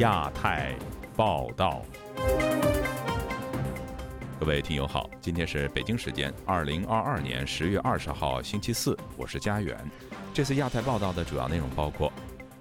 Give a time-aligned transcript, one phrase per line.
[0.00, 0.74] 亚太
[1.14, 1.82] 报道，
[4.38, 9.76] 各位听友好，今天是北京时间二零二二年十月二十号星期四，我是佳远。
[10.32, 12.10] 这次亚太报道的主要内容包括：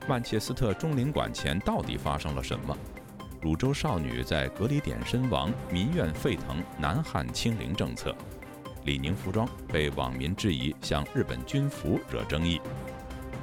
[0.06, 2.78] 曼彻斯特中领馆前到底发生了什么？
[3.42, 8.14] 汝州少女在隔离点身亡，民怨沸腾，南汉清零政策。
[8.84, 12.60] 李宁服装被网民质疑向日本军服惹争议。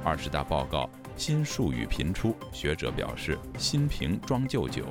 [0.03, 4.85] 二十大报告新术语频出，学者表示新瓶装旧酒。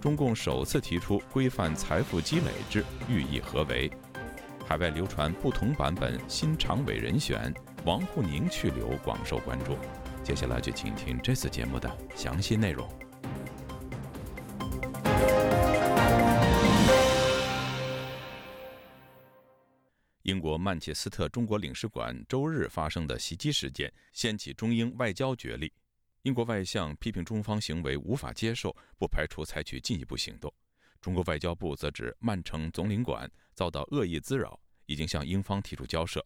[0.00, 3.90] 中共首次提出规范财富积累制，寓意何为？
[4.64, 7.52] 海外流传不同版本新常委人选，
[7.84, 9.76] 王沪宁去留广受关注。
[10.22, 12.88] 接下来就请听这次节目的详细内容。
[20.28, 25.72] 英国曼彻斯特中国领事馆周日发生的袭击事件，掀起中英外交角力。
[26.20, 30.52] 英国外相批评中方行为无法接受，不排除采取进一步行动。
[31.00, 36.22] 中国外交部则指曼城总领馆遭到恶意滋扰，已经向英方提出交涉。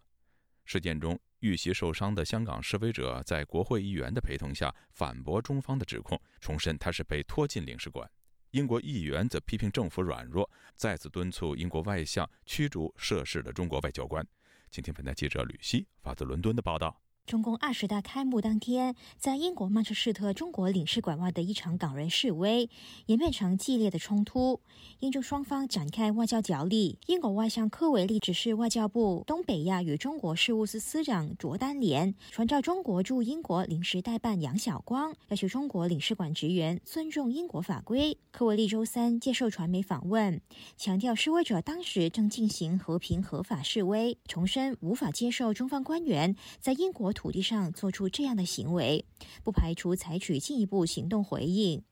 [0.65, 8.11] 事件中遇袭受伤的香港示威者在国会议员的陪同下反驳中方的指控，重申他是被拖进领事馆。
[8.53, 14.27] 英国议员则批评政府软弱，再次敦促英国外相驱逐涉事的中国外交官。
[14.71, 17.01] 请听本台记者吕希发自伦敦的报道。
[17.25, 22.69] 中共二十大开幕当天，在英国曼彻斯特中国领事馆外的一场港人示威
[23.07, 24.61] 演变成激烈的冲突，
[24.99, 26.99] 英中双方展开外交角力。
[27.07, 38.19] 英国外相科维利指示外交部东北亚与中国事务司司长卓丹莲传召中国驻英国临时代办杨晓光，要求中国领事馆职员尊重英国法规。
[38.33, 40.41] 科维利周三接受传媒访问，
[40.77, 47.12] 强调示威者当时正进行和平合法示威，重申无法接受中方官员在英国。
[47.13, 49.05] 土地上做出这样的行为，
[49.43, 51.83] 不排除采取进一步行动回应。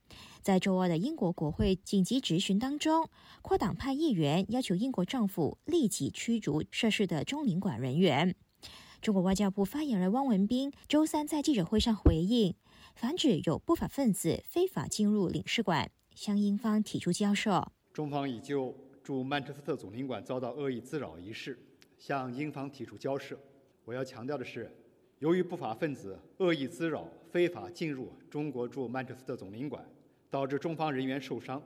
[0.42, 3.08] 在周二的英国国会紧急质询当中，
[3.42, 8.34] 跨党派议员要求英国政府立即驱逐涉事的中领馆人员。
[9.02, 12.54] 中国外交部发言人汪文斌周三在记者会上回应，
[12.94, 17.70] 防止有不法分子非法进入领事馆，向英方提出交涉。
[17.92, 21.58] 中方已就驻曼彻斯特总领馆遭到恶意滋扰一事
[21.98, 23.38] 向英方提出交涉。
[23.84, 24.74] 我要强调的是。
[25.20, 29.84] 由于不法分子恶意滋扰、非法进入中国驻曼彻斯特总领馆，
[30.30, 31.62] 导致中方人员受伤，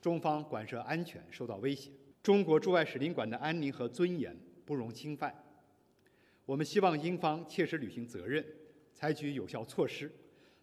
[0.00, 1.92] 中方馆舍安全受到威胁，
[2.24, 5.32] 中国驻外使领馆的安宁和尊严不容侵犯。
[6.44, 8.44] 我们希望英方切实履行责任，
[8.92, 10.10] 采取有效措施，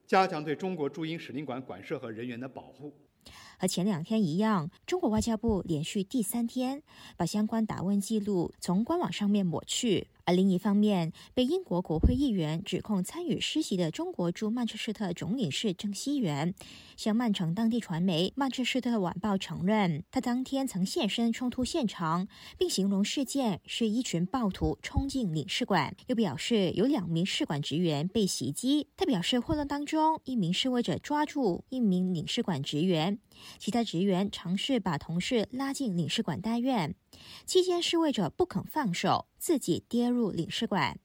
[0.06, 2.94] 加强对中国驻英使领馆馆舍和人员的保护。
[3.58, 6.82] 和前两天一样，中国外交部连续第三天
[7.18, 10.08] 把相关答问记录从官网上面抹去。
[10.28, 16.56] 而另一方面，被英国国会议员指控参与施袭的中国驻曼彻斯特总领事郑熙元，
[16.98, 22.28] 向曼城当地传媒《曼彻斯特晚报》承认，他当天曾现身冲突现场，
[22.58, 28.88] 并形容事件是一群暴徒冲进领事馆，又表示有两名使馆职员被袭击。
[28.98, 33.20] 他表示，混乱当中，一名示威者抓住一名领事馆职员，
[33.57, 36.96] 其他职员尝试把同事拉进领事馆大院。
[37.46, 41.00] 期间，示威者不肯放手，自己跌入领事馆。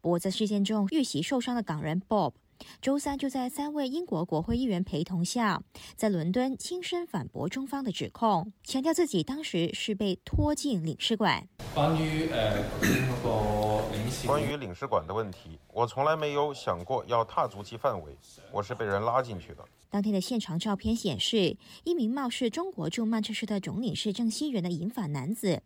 [0.00, 2.32] 不过，在事件中遇袭受伤的港人 Bob，
[2.80, 5.62] 周三就在三位英国国会议员陪同下，
[5.94, 11.46] 在伦敦亲身反驳中方的指控，强调自己当时是被拖进领事馆。
[11.74, 12.88] 关于呃那
[13.22, 18.16] 个领事关于领事馆的问题，我从来没有想过要踏足其范围，
[18.50, 19.64] 我是被人拉进去的。
[19.90, 25.64] 当天的现场照片显示，一名貌似中国驻曼彻斯特总领事郑熙元的银发男子，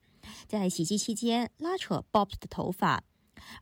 [0.49, 3.05] 在袭击期间拉扯 Bob 的头发，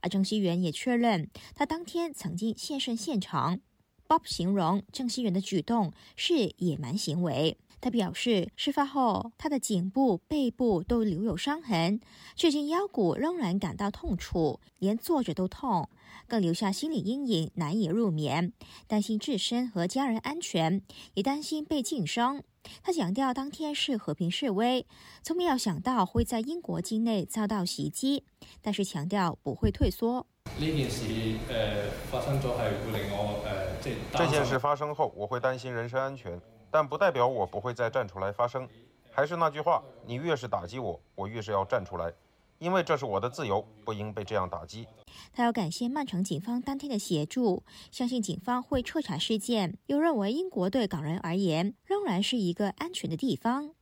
[0.01, 3.59] 而郑熙元也确认他当天曾经现身现场。
[4.07, 7.59] Bob 形容郑熙元的举动是野蛮行为。
[7.83, 12.01] 他表示，事发后他的颈部、背部都留有伤痕，
[12.37, 15.91] 至今腰骨仍然感到痛楚，连坐着都痛。
[16.29, 18.53] 更留下心理阴影，难以入眠，
[18.87, 20.81] 担心自身和家人安全，
[21.15, 22.43] 也担心被晋升。
[22.85, 24.87] 他强调，当天是和平示威，
[25.23, 28.23] 从没有想到会在英国境内遭到袭击，
[28.63, 30.25] 但是强调不会退缩。
[30.57, 31.03] 呢件事
[31.49, 36.41] 呃发生咗係會令我呃即这件事发生后，我会担心人身安全，
[36.73, 38.67] 但不代表我不会再站出来发声。
[39.13, 42.11] 还是那句话，你越是打击我，我越是要站出来。
[42.59, 44.87] 因为这是我的自由，不应被这样打击。
[45.35, 49.77] 他要感谢曼城警方当天的协助，相信警方会彻查事件。
[49.87, 53.75] 又认为英国对港人而言仍然是一个安全的地方。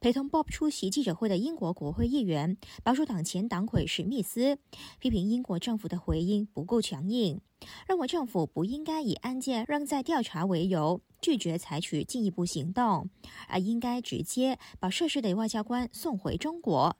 [0.00, 4.58] 陪同 Bob 出席记者会的英国国会议员保守党前党魁史密斯
[4.98, 7.40] 批评英国政府的回应不够强硬，
[7.86, 13.08] 认为政府不应该以案件仍在调查为由拒绝采取进一步行动，
[13.48, 16.96] 而应该直接把涉事的外交官送回中国。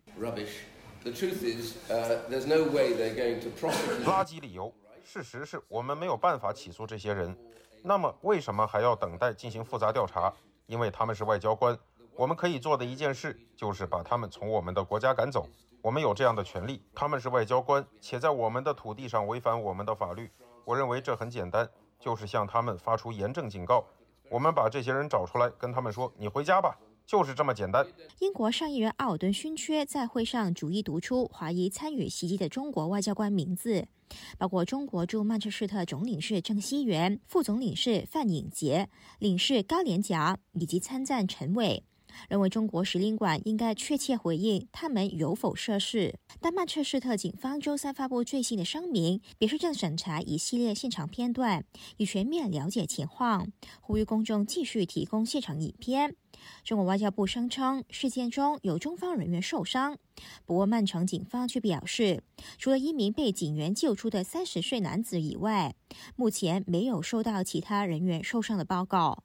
[4.05, 4.73] 垃圾理由。
[5.03, 7.37] 事实是我们没有办法起诉这些人。
[7.83, 10.33] 那么，为什么还要等待进行复杂调查？
[10.67, 11.77] 因为他们是外交官。
[12.21, 15.49] 我们可以做的一件事就是把他们从我们的国家赶走。
[15.81, 16.83] 我们有这样的权利。
[16.95, 20.31] 他们是外交官，且在我们的土地上违反我们的法律。
[20.67, 21.67] 我认为这很简单，
[21.99, 23.87] 就是向他们发出严正警告。
[24.31, 26.77] 我们把这些人找出来，跟他们说：“你回家吧。”
[27.09, 27.87] 就是这么简单。
[28.19, 33.89] 英国上议员奥尔顿勋爵在会上逐一读出怀疑参与袭击的中国外交官名字，
[34.37, 41.83] 包括中国驻曼彻斯特总领事郑希元、副总领事范颖杰、领事高连甲以及参赞陈伟。
[42.29, 46.17] 认为中国使领馆应该确切回应他们有否涉事。
[46.41, 51.65] 但曼彻斯特警方周三发布最新的声明，表示正审查一系列现场片段，
[51.97, 53.49] 以全面了解情况，
[53.81, 56.17] 呼吁公众继续提供现场影片。
[56.65, 59.99] 中国外交部声称事件中有中方人员受伤，
[60.47, 62.23] 不过曼城警方却表示，
[62.57, 65.75] 除了一名被警员救出的三十岁男子以外，
[66.17, 69.25] 目前没有收到其他人员受伤的报告。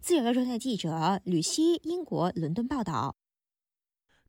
[0.00, 3.16] 自由亚洲记者吕希，英国伦敦报道。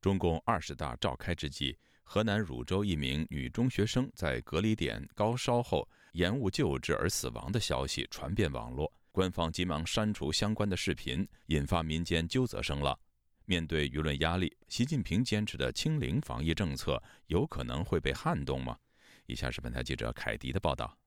[0.02, 12.98] 中共二十大召开之际，河南汝州一名女中学生在隔离点高烧后延误救治而死亡的消息传遍网络，官方急忙删除相关的视频，引发民间纠责声浪。
[13.46, 18.78] 面对舆论压力，习近平坚持的清零防疫政策有可能会被撼动吗？
[19.26, 20.98] 以下是本台记者凯迪的报道。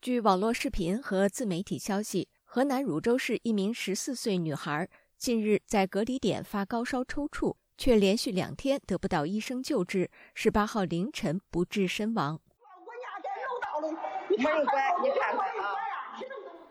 [0.00, 2.28] 据网络视频和自媒体消息。
[2.50, 12.40] 河南汝州市一名十四岁女孩近日在隔离点发高烧抽搐，却连续两天得不到医生救治，十八号凌晨不治身亡。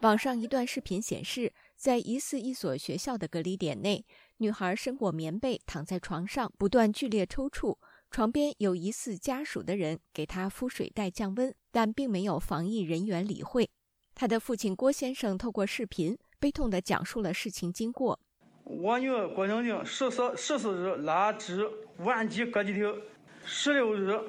[0.02, 4.04] 网上一段视频显示，在疑似一所学校的隔离点内，
[4.38, 7.78] 女孩身裹棉被躺在床上，不断剧烈抽搐，
[8.10, 13.70] 床边有疑似家属的人给她敷水袋降温，但并没有防疫人员理会。
[14.20, 18.20] 他的父亲郭先生透过视频悲痛地讲述了事情经过。
[18.64, 21.70] 我女儿郭晶晶十四十四日拉至
[22.00, 23.00] 万集隔离厅，
[23.46, 24.20] 十六日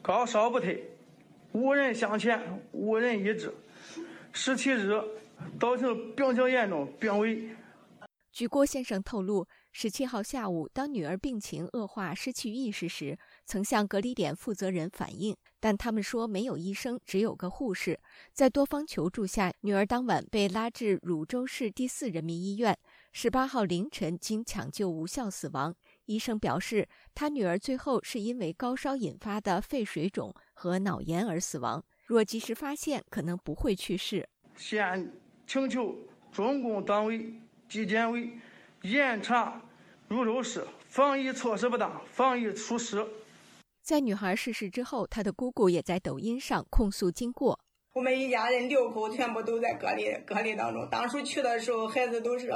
[0.00, 0.96] 高烧不退，
[1.52, 3.52] 无人向前，无人医治。
[4.32, 4.98] 十七日
[5.58, 7.50] 导致病情严重，病危。
[8.32, 15.36] 据郭先生透露，十七号下午，当女儿病情恶化、失去意识时，曾向隔离点负责人反映。
[15.60, 18.00] 但他们说没有医生，只有个护士。
[18.32, 22.76] 在多方求助下，女儿当晚被拉至汝州市第四人民医院。
[23.12, 25.74] 十八号凌晨经抢救无效死亡。
[26.06, 31.84] 医生表示，他女儿最后是因为高烧引发的肺水肿和脑炎而死亡。
[32.06, 34.28] 若及时发现，可能不会去世。
[34.56, 35.12] 现
[35.46, 35.94] 请求
[36.32, 37.34] 中共党委
[37.68, 38.30] 纪检委
[38.82, 39.60] 严查
[40.08, 43.06] 汝州市防疫措施不当，防疫疏失。
[43.90, 47.58] 在女孩逝世之后，她的姑姑也在抖音上控诉经过。
[47.92, 50.88] 我们一家人六口全部都在隔离隔离当中。
[50.88, 52.52] 当初去的时候，孩子都是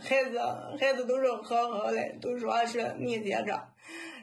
[0.00, 0.38] 孩子
[0.78, 3.60] 孩子都是好好的，都说是密接着。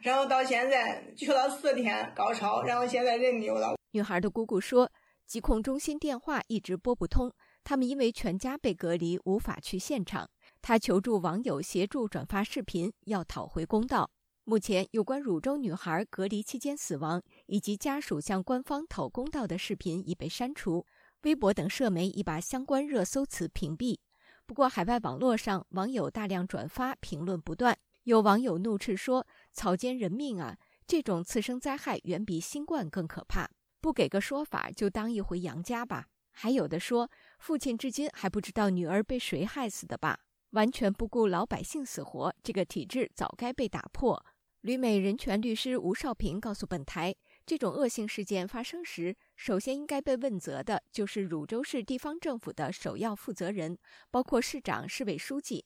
[0.04, 3.75] 然后到现在去了四天高烧，然后现在人没有了。
[3.92, 4.89] 女孩的姑姑说，
[5.27, 7.29] 疾控中心电话一直拨不通，
[7.65, 10.29] 他们因为全家被隔离，无法去现场。
[10.62, 14.10] 她求助网友协助转发视频，要讨回公道。
[14.46, 20.86] 目前，有关汝州女孩隔离期间死亡以及家属向官方讨公道的视频已被删除，
[21.22, 24.00] 微博等社媒已把相关热搜词屏蔽。
[24.46, 27.78] 不过，海外网络上网友大量转发，评论不断。
[28.04, 30.58] 有网友怒斥说：“草菅人命啊！
[30.86, 37.10] 这种次生灾害远比新冠更可怕，不给个说法就当一回杨家吧。”还有的说
[37.40, 40.20] ：“父亲至今还不知道女儿被谁害死的吧？
[40.50, 44.22] 完全不顾老百姓死活，这个体制早该被打破。”
[44.63, 47.13] 旅美人权律师吴少平告诉本台，
[47.46, 53.77] 这种恶性事件发生时，首先应该被问责的就是汝州市地方政府的首要负责人，
[54.10, 55.65] 包括市长、市委书记，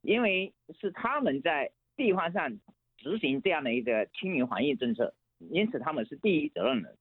[0.00, 2.50] 因为是他们在地方上
[2.96, 5.14] 执行这样的一个清零防疫政策，
[5.50, 6.96] 因此他们是第一责任人。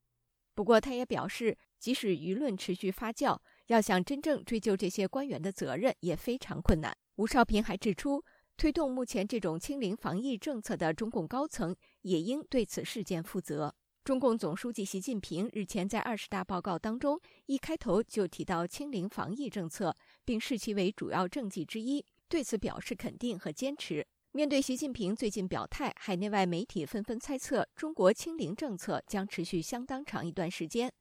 [0.54, 6.94] 不过，他也表示，即使舆论持续发酵，要想真正追究这些官员的责任也非常困难。
[7.16, 8.22] 吴少平还指出。
[8.62, 13.74] 推动目前这种清零防疫政策的中共高层也应对此事件负责。
[14.04, 24.06] 中共总书记习近平日前在二十大报告当中一开头就提到清零防疫政策，并视其为主要政绩之一，对此表示肯定和坚持。
[24.32, 30.94] 面对习近平最近表态，海内外媒体纷纷猜测，中国清零政策将持续相当长一段时间。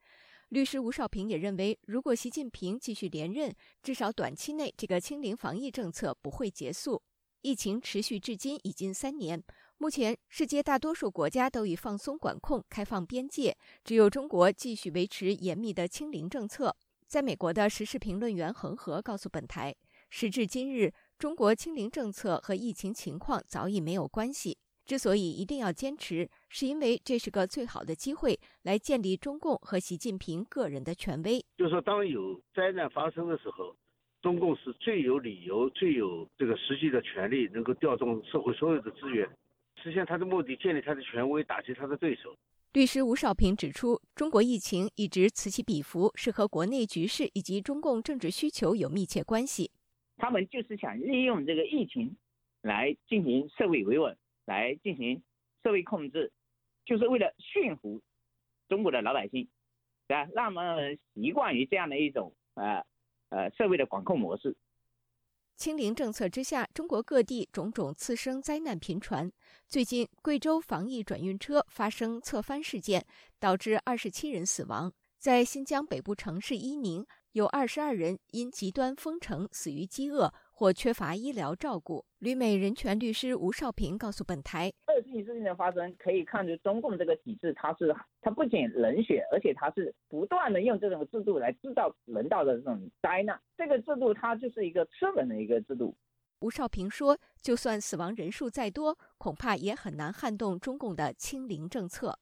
[0.48, 7.02] 律师吴少平也认为，如果习近平继续连任，至少短期内这个清零防疫政策不会结束。
[7.42, 9.42] 疫情持续至今已经三年，
[9.78, 16.76] 目前世界大多数国家都已放松管控、开放边界，只有中国继续维持严密的清零政策。
[17.06, 19.74] 在美国的时事评论员恒河告诉本台，
[20.10, 20.92] 时至今日。
[21.18, 24.56] 中国清零政策和疫情情况早已没有关系。
[24.86, 31.38] 之所以一定要坚持，是因为这是个最好的机会，来建立中共和习近平个人的权威。
[31.58, 33.76] 就是说，当有灾难发生的时候，
[34.22, 39.28] 中共是最有理由、最有这个实际的权利，能够调动社会所有的资源，
[39.82, 42.36] 实现他的目的，建立他的权威，打击他的对手。
[42.72, 49.70] 律师吴少平指出，中国疫情一直此起彼伏，是和国内局势以及中共政治需求有密切关系。
[50.18, 52.14] 他们就是想利用这个疫情
[52.60, 55.20] 来进行社会维稳，来进行
[55.64, 56.30] 社会控制，
[56.84, 58.00] 就是为了驯服
[58.68, 59.48] 中国的老百姓，
[60.06, 60.28] 对吧？
[60.34, 62.84] 让他们习惯于这样的一种呃
[63.30, 64.54] 呃社会的管控模式。
[65.56, 69.30] 清零政策之下，中国各地种种次生灾难频传。
[69.66, 73.04] 最近，贵州防疫转运车发生侧翻事件，
[73.38, 74.92] 导致二十七人死亡。
[75.18, 77.06] 在新疆北部城市伊宁。
[77.32, 82.04] 有二十二人因极端封城死于饥饿或缺乏医疗照顾。
[82.18, 93.40] 旅美人权律师吴少平告诉本台：“恶性事件的发生可以看出中共这个体制，它是它不仅冷血，而且它是不断的用这种制度来制造人道的这种灾难。
[93.56, 95.96] 这个制度它就是一个吃人的一个制度。”
[96.40, 102.18] 吴少平说：“就算死亡人数再多，恐怕也很难撼动中共的清零政策。”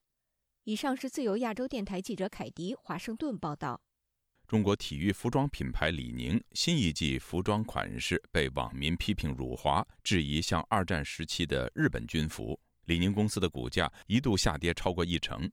[0.62, 3.80] 以上是自由亚洲电台记者凯迪华盛顿报道。
[4.48, 12.58] 中国体育服装品牌李宁新一季服装款式被网民批评辱华，质疑像二战时期的日本军服。
[12.86, 15.50] 李宁公司的股价一度下跌超过一成。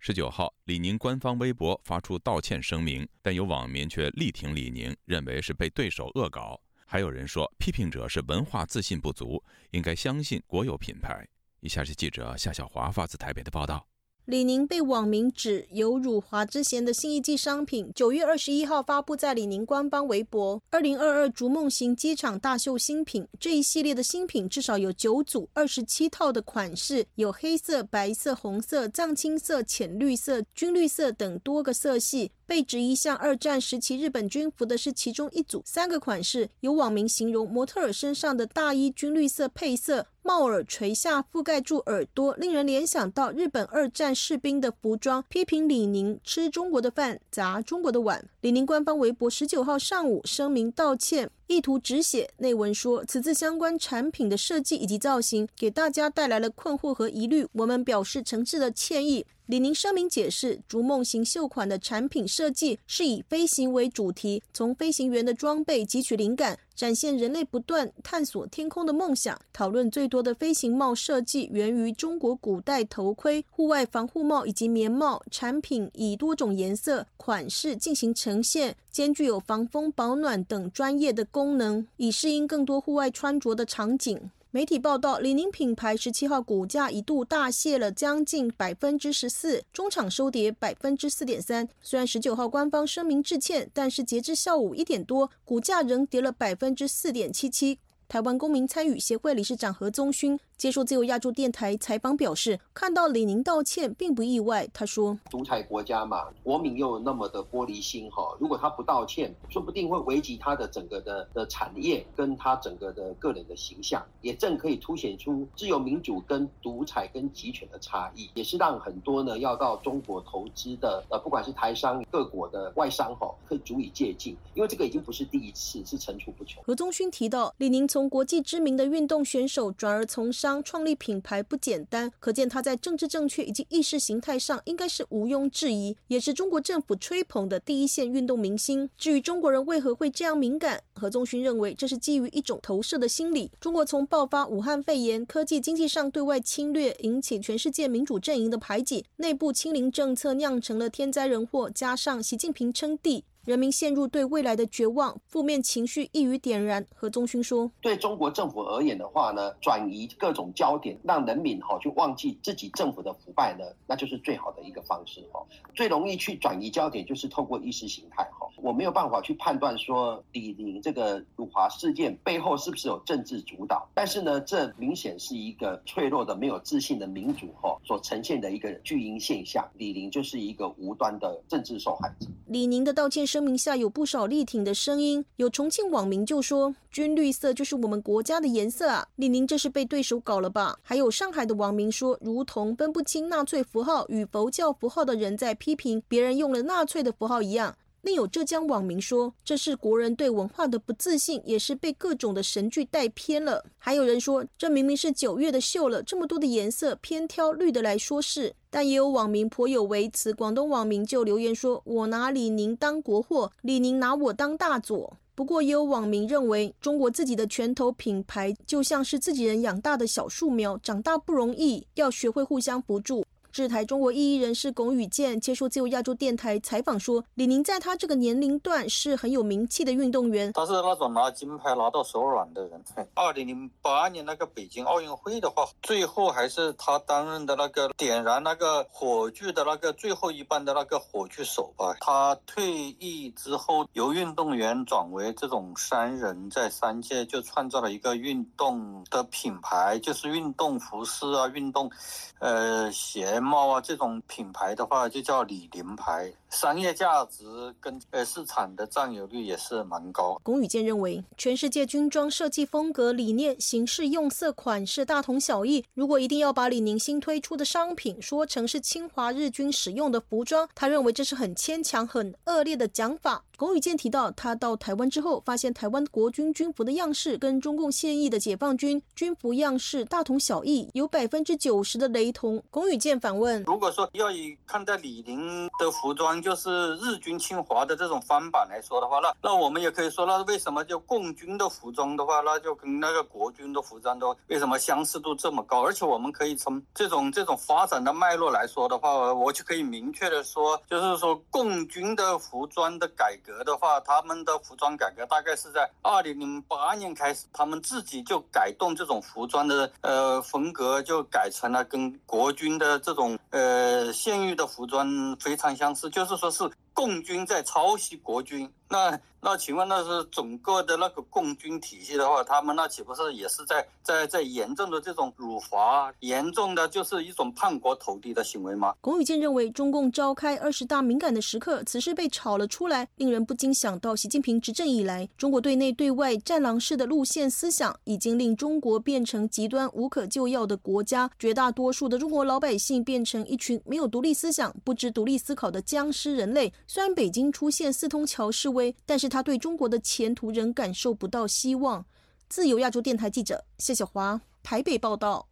[0.00, 6.60] 十九号，李宁官方微博发出道歉声明，但有网民却力挺李宁，认为是被对手恶搞。
[6.84, 11.24] 还有人说，批评者是文化自信不足，应该相信国有品牌。
[11.60, 13.91] 以下是记者夏小华发自台北的报道。
[14.26, 20.62] 李宁被网民指有辱华之嫌的新一季商品，九月二十一号发布在李宁官方微博。
[20.70, 32.30] 二零二二逐梦行机场大秀新品这一系列的新品至少有九组二十七套的款式，有黑色、白色、红色、藏青色、浅绿色、军绿色等多个色系。
[32.52, 36.50] 被质疑像二战时期日本军服的是其中一组，三个款式。
[36.60, 45.24] 有网民形容模特儿身上的大衣军绿色配色，帽耳垂下覆盖住耳朵，令人联想到日本二战士兵的服装。
[45.30, 48.22] 批评李宁吃中国的饭，砸中国的碗。
[48.42, 51.30] 李宁官方微博十九号上午声明道歉。
[51.46, 59.24] 意图只写内文说，此次相关产品的设计以及造型给大家带来了困惑和疑虑，我们表示诚挚的歉意。
[59.52, 69.38] 李宁声明解释，逐梦型秀款的产品设计是以飞行为主题，从飞行员的装备汲取灵感，展现人类不断探索天空的梦想。
[69.52, 75.22] 讨论最多的飞行帽设计源于中国古代头盔、户外防护帽以及棉帽。
[75.30, 84.18] 产品以多种颜色、款式进行呈现，兼具有防风、保暖等专业的功能，以适应更多户外穿着的场景。
[84.54, 91.66] 媒体报道，李宁品牌十七号股价一度大泻了将近百分之十四，中场收跌百分之四点三。
[91.80, 97.78] 虽然十九号官方声明致歉，但是截至下午一点多，股价仍跌了百分之四点七七。
[98.06, 100.38] 台湾公民参与协会理事长何宗勋。
[100.56, 104.68] 接受自由亚洲电台采访表示，看到李宁道歉并不意外。
[104.72, 130.62] 他说：“独裁国家嘛，国民又那么的玻璃心哈，如果他不道歉，说不定会危及他的整个的的产业跟他整个的个人的形象，也正可以凸显出自由民主跟独裁跟集权的差异，也是让很多呢要到中国投资的呃，不管是台商各国的外商哈，可以足以借鉴，因为这个已经不是第一次，是层出不穷。”何宗勋提到，李宁从国际知名的运动选手转而从商。
[130.64, 138.88] 创立品牌不简单，可见他在政治正确以及意识形态上应该是毋庸置疑，也是中国政府吹捧的第一线运动明星。
[138.96, 143.52] 至于中国人为何会这样敏感，何宗勋认为这是基于一种投射的心理。
[143.60, 153.24] 中国从爆发武汉肺炎，科技经济上对外侵略，引起全世界民主阵营的排挤，内部清零政策酿成了天灾人祸，加上习近平称帝。
[153.44, 156.86] 人民陷入对未来的绝望，负面情绪易于点燃。
[156.94, 165.44] 何宗勋说：“对中国政府而言的话呢，转移各种焦点，让人民哈去忘记自己政府的腐败呢，那就是最好的一个方式哈。
[165.74, 168.41] 最容易去转移焦点，就是透过意识形态哈。
[168.56, 173.88] 我没有办法去判断说李宁这个辱华事件背后是不是有政治主导。
[173.94, 179.68] 但是呢，这明显是一个脆弱的、没有自信的民主后所呈现的一个巨婴现象。
[179.74, 182.26] 李宁就是一个无端的政治受害者。
[182.46, 190.78] 李宁的道歉声明下有不少力挺的声音，有重庆网民就说：“军绿色就是我们国家的颜色啊！”李宁这是被对手搞了吧？
[190.82, 223.24] 还有上海的网民说：“如同分不清纳粹符号与佛教符号的人在批评别人用了纳粹的符号一样。”另有浙江网民说：“这是国人对文化的不自信，也是被各种的神剧带偏了。”还有人说：“这明明是九月的秀了，这么多的颜色，偏挑绿的来说事。”但也有网民颇有微词，广东网民就留言说：“我拿李宁当国货，李宁拿我当大左。”不过，也有网民认为，中国自己的拳头品牌就像是自己人养大的小树苗，长大不容易，要学会互相扶助。
[223.52, 232.82] 制台中国异议人士龚宇健接受自由亚洲电台采访说：“李宁在他这个年龄段是很有名气的运动员，他是那种拿金牌拿到手软的人。
[233.12, 241.94] 二零零八年那个北京奥运会的话，最后还是他担任的那个点燃那个火炬的那个最后一棒的那个火炬手吧。
[242.00, 251.90] 他退役之后，由运动员转为这种商人，在商界就创造了一个运动的品牌，就是运动服饰啊，运动，
[252.38, 257.44] 呃，鞋。”猫啊，这种品牌的话就叫李宁牌，商业价值
[257.80, 260.38] 跟呃市场的占有率也是蛮高。
[260.42, 265.84] 龚宇健认为，全世界军装设计风格、理念、形式、用色、款式大同小异。
[265.94, 273.42] 如果一定要把李宁新推出的商品说成是侵华日军使用的服装，他认为这是很牵强、很恶劣的讲法。
[273.56, 282.60] 龚宇健提到，他到台湾之后，发现台湾国军军服的样式跟中共现役的解放军军服样式大同小异，有百分之九十的雷同。
[282.70, 295.82] 龚宇健反问：如果说要以看待李宁的服装就是日军侵华的这种翻版来说的话，那那我们也可以说，那为什么就共军的服装的话，那就跟那个国军的服装都为什么相似度这么高？
[295.82, 303.62] 而且我们可以从这种这种发展的脉络来说的话，我就可以明确的说，就是说共军的服装的改革。
[303.62, 318.70] 的话，他们的服装改革大概是在二零零八年开始，他们自己就改动这种服装的呃风格，就改成了跟国军的这种呃现役的服装非常相似，就是说是共军在抄袭国军。
[318.88, 328.94] 那那请问，那是整个的那个共军体系的话，他们那岂不是也是在在在严重的这种辱华，严重的就是一种叛国投敌的行为吗？
[329.00, 346.70] 龚宇健认为，中共召开二十大敏感的时刻，此事被炒了出来，令人不禁想到，习近平执政以来，中国对内对外战狼式的路线思想，已经令中国变成极端无可救药的国家，绝大多数的中国老百姓变成一群没有独立思想、不知独立思考的僵尸人类。
[346.86, 348.94] 虽然北京出现四通桥示威。
[349.06, 352.04] 但是他对中国的前途仍感受不到希望。
[352.48, 355.51] 自由亚洲电台记者谢小华台北报道。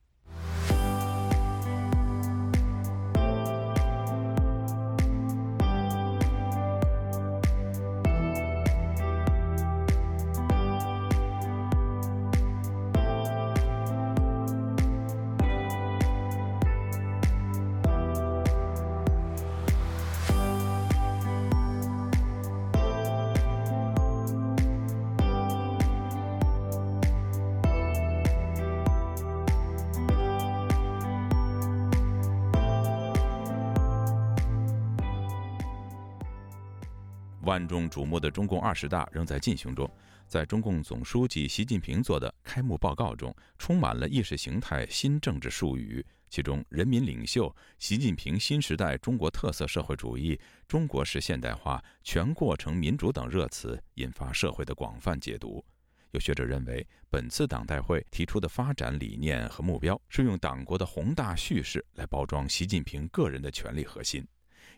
[37.67, 39.91] 众瞩目的中共二十大仍在进行中，
[40.27, 55.65] 在中共总书记习近平做的开幕报告中，充满了意识形态新政治术语，其中“人民领袖”“习近平新时代中国特色社会主义”“中国式现代化”“全过程民主”等热词，引发社会的广泛解读。
[56.13, 64.27] 有学者认为，本次党代会提出的发展理念和目标，是用党国的宏大叙事来包装习近平个人的权力核心。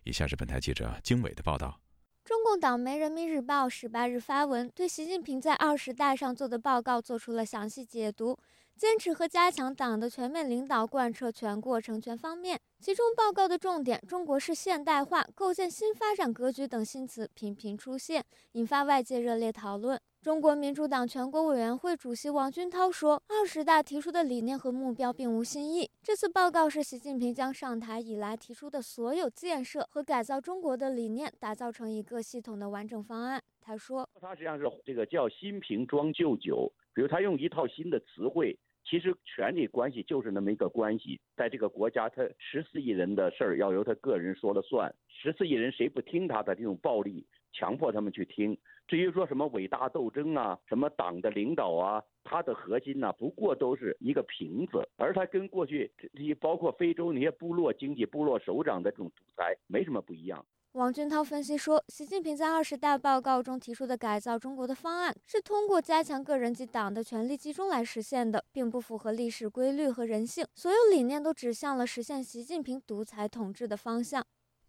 [0.05, 1.82] 以下是本台记者经纬的报道。
[2.25, 8.39] 中共党媒《人民日报》十八日发文，对习近平在二十大上做的报告做出了详细解读，
[8.77, 12.61] 坚持和加强党的全面领导，贯彻全过程全方面。
[12.79, 20.01] 其中报告的重点“中国式现代化”“构建新发展格局”等新词频频出现，引发外界热烈讨论。
[20.23, 38.57] 中国民主党全国委员会主席王军涛说：“二十大提出的理念和目标并无新意，这次报告是习近平将上台以来提出的所有建设和改造中国的理念打造成一个系统的完整方案。”他说：“他实际上是这个叫新瓶装旧酒，比如他用一套新的词汇，
[38.89, 48.57] 其实权力关系就是那么一个关系，在这个国家，他十四亿人的事儿要由他个人说了算，十四亿人谁不听他的这种暴力。”强迫他们去听。
[48.92, 55.90] 至于说什么伟大斗争啊，什么党的领导啊，它的核心呢，不过都是一个瓶子，而它跟过去
[56.38, 60.44] 包括非洲那些部落经济、部落首长的这种独裁没什么不一样。
[60.72, 70.46] 王俊涛分析说，习近平在二十大报告中提出的改造中国的方案，是通过加强个人及党的权力集中来实现的，并不符合历史规律和人性。
[70.55, 74.22] 所有理念都指向了实现习近平独裁统治的方向。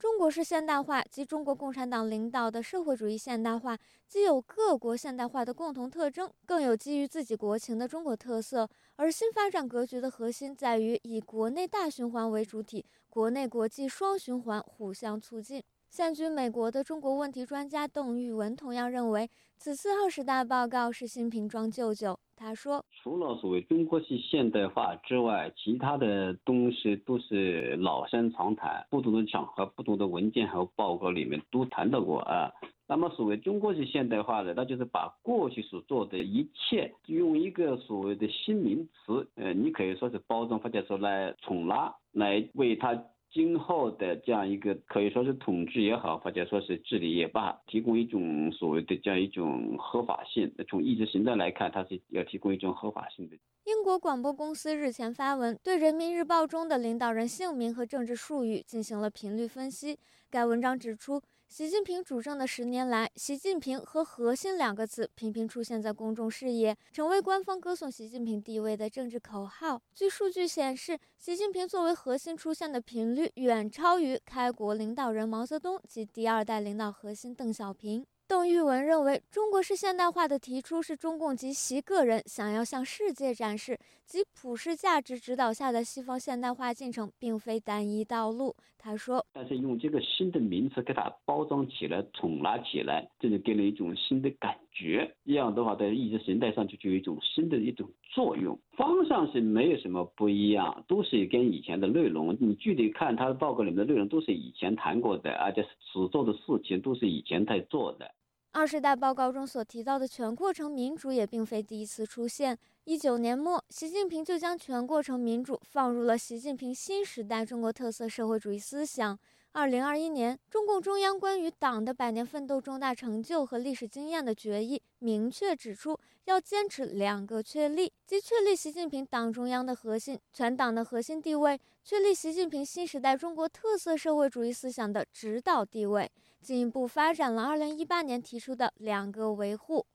[0.04, 8.70] 中国式现代化及中国共产党领导的社会主义现代化，既有各国现代化的共同特征，更有基于自己国情的中国特色。
[8.98, 15.64] 而新发展格局的核心在于以国内大循环为主体，国内国际双循环互相促进。
[15.96, 22.18] 现居美国的中国问题专家邓玉文同样认为，此次二十大报告是新瓶装旧酒。
[22.36, 32.52] 他说：“除了所谓中国式现代化之外，其他的东西都是老生常谈，不同的场合、不同的文件和报告里面都谈到过啊。
[32.88, 43.00] 那么所谓中国式现代化的，那就是把过去所做的一切，用一个所谓的新名词，呃，你可以说是包装或者说来重拉，来为它。”
[43.34, 50.54] 今后的这样一个可以说是统治也好，或者说是治理也罢，提供一种所谓的这样一种合法性。
[50.70, 53.36] 从意志形态来看，它是要提供一种合法性的。
[53.66, 59.98] 英国广播公司日前发文，对《人民日报》中的领导人姓名和政治术语进行了频率分析。
[60.30, 61.20] 该文章指出。
[61.48, 69.80] 习近平主政的十年来，“习近平”和“核心”两个字频频出现在公众视野，成为官方歌颂习近平地位的政治口号。
[69.94, 78.04] 据数据显示，习近平作为核心出现的频率远超于开国领导人毛泽东及第二代领导核心邓小平。
[78.34, 88.56] 邓玉文认为，中国式现代化的提出是中共及其个人想要向世界展示，及普世价值指导下的西方现代化进程并非单一道路。
[88.80, 95.16] 他说：“但是用这个新的名词给它包装起来、重拉起来，这就给了一种新的感觉。
[95.24, 98.60] 这样的话，在意识形态上就具有一种新的一种作用。
[98.76, 102.36] 方向是没有什么不一样，都是跟以前的内容。
[102.40, 108.10] 你具体看他的报告里面的内容，都是以前谈过的，而且所做的事情都是以前在做的。”
[108.56, 112.56] 二十大报告中所提到的全过程民主也并非第一次出现。
[112.84, 119.18] 一九年末，习近平就将全过程民主放入了习近平新时代中国特色社会主义思想。
[119.54, 136.12] 二零二一年，中共中央关于党的百年奋斗重大成就和历史经验的决议明确指出，要坚持两个确立，即确立习近平党中央的核心、全党的核心地位，确立习近平新时代中国特色社会主义思想的指导地位。
[136.44, 139.88] 进一步发展了2018年提出的两个维护。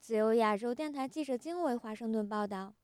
[0.00, 2.74] 自由亚洲电台记者金伟华盛顿报道。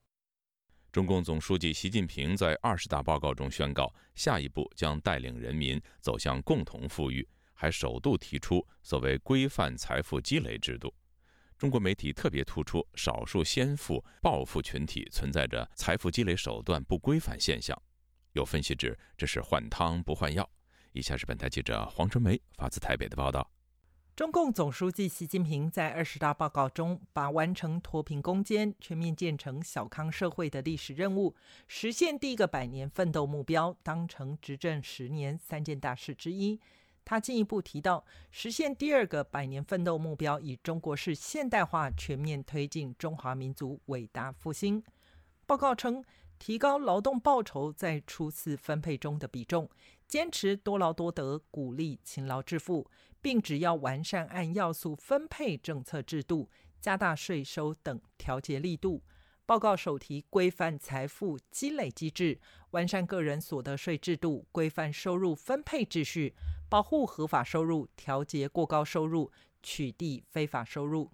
[0.90, 10.92] 中共总书记习近平在二十大报告中宣告，下一步将带领人民走向共同富裕，还首度提出所谓规范财富积累制度。
[11.56, 17.80] 中国媒体特别突出少数先富暴富群体存在着财富积累手段不规范现象，
[18.32, 20.50] 有分析指这是换汤不换药。
[20.92, 23.50] 以下是本台记者黄春梅发自台北的报道。
[24.14, 31.34] 中共总书记习近平在二十大报告中，把完成脱贫攻坚、全面建成小康社会的历史任务，
[31.66, 36.60] 实现第一个百年奋斗目标，当成执政十年三件大事之一。
[37.06, 44.84] 他进一步提到，实现第二个百年奋斗目标，以中国式现代化全面推进中华民族伟大复兴。
[45.46, 46.04] 报告称，
[46.38, 49.68] 提高劳动报酬在初次分配中的比重。
[50.12, 52.86] 坚持多劳多得，鼓励勤劳致富，
[53.22, 56.50] 并只要完善按要素分配政策制度，
[56.82, 59.02] 加大税收等调节力度。
[59.46, 62.38] 报告首提规范财富积累机制，
[62.72, 66.34] 完善个人所得税制度，规范收入分配秩序，
[66.68, 71.10] 保护合法收入，调节过高收入，取缔非法收入。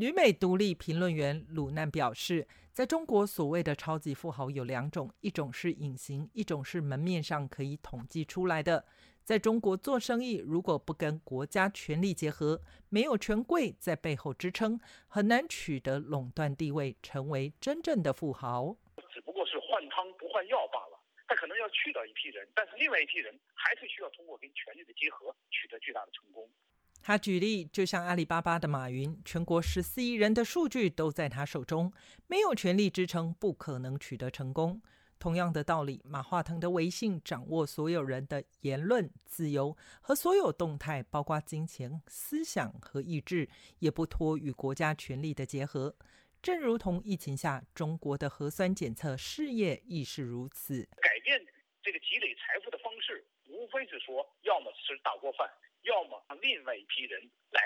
[0.00, 8.86] 旅美独立评论员鲁难表示，在中国，所谓的超级富豪有两种，一种是隐形，一种是门面上可以统计出来的。
[9.22, 18.74] 在中国做生意，如果不跟国家权力结合，没有权贵在背后支撑，很难取得垄断地位，成为真正的富豪。
[19.12, 20.98] 只不过是换汤不换药罢了。
[21.28, 26.48] 他可能要去掉一批人，但是另外一批人还是需要通过跟权力的结合，取得巨大的成功。
[27.02, 31.92] 他举例，就像阿里巴巴的马云，全国十四亿人的数据都在他手中，
[32.26, 34.80] 没有权力支撑，不可能取得成功。
[35.18, 43.48] 同样的道理，马化腾的微信掌握所有人的言论自由和所有动态，包括金钱、思想和意志，
[43.80, 45.94] 也不脱与国家权力的结合。
[46.40, 50.88] 正如同疫情下中国的核酸检测事业亦是如此。
[51.02, 51.38] 改变
[51.82, 55.46] 这个积累财富的方式，无非是说，要么吃大锅饭。
[55.82, 57.60] 要么另外一批人来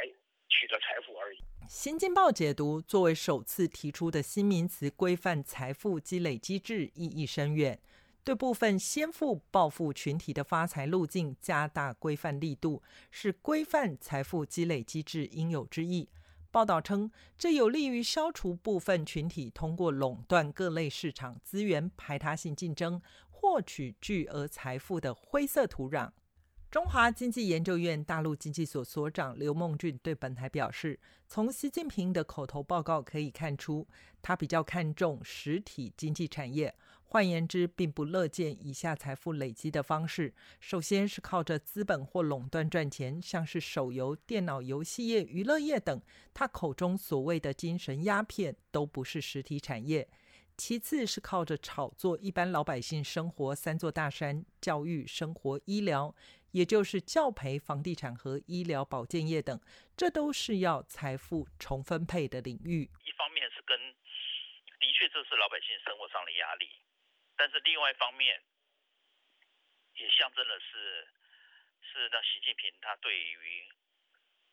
[0.49, 1.39] 取得财富而已。
[1.69, 7.81] 《新京报》解读，作为首次提出的新名词“规范财富积累机制”，意义深远，
[8.23, 16.09] 对部分先富暴富群体的发财路径加大规范力度，是规范财富积累机制应有之义。
[16.51, 26.13] 报道称，这有利于消除部分群体通过垄断各类市场资源、排他性竞争获取巨额财富的灰色土壤。
[26.75, 33.87] 中华经济研究院大陆经济所所长刘梦俊对本台表示，从习近平的口头报告可以看出，
[34.21, 36.75] 他比较看重实体经济产业。
[37.05, 46.03] 换言之，并不乐见以下财富累积的方式：首先是靠着资本或垄断赚钱，像是手游、电脑游戏业、娱乐业等，
[46.35, 50.09] 他口中所谓的精神鸦片都不是实体产业；
[50.57, 56.13] 其次是靠着炒作一般老百姓生活三座大山：教育、生活、医疗。
[56.55, 59.59] 也就是教培、房地产和医疗保健业等，
[59.99, 62.87] 这都是要财富重分配的领域。
[63.03, 63.75] 一方面是跟，
[64.79, 66.71] 的确这是老百姓生活上的压力，
[67.35, 68.41] 但是另外一方面，
[69.99, 71.03] 也象征的是，
[71.83, 73.67] 是让习近平他对于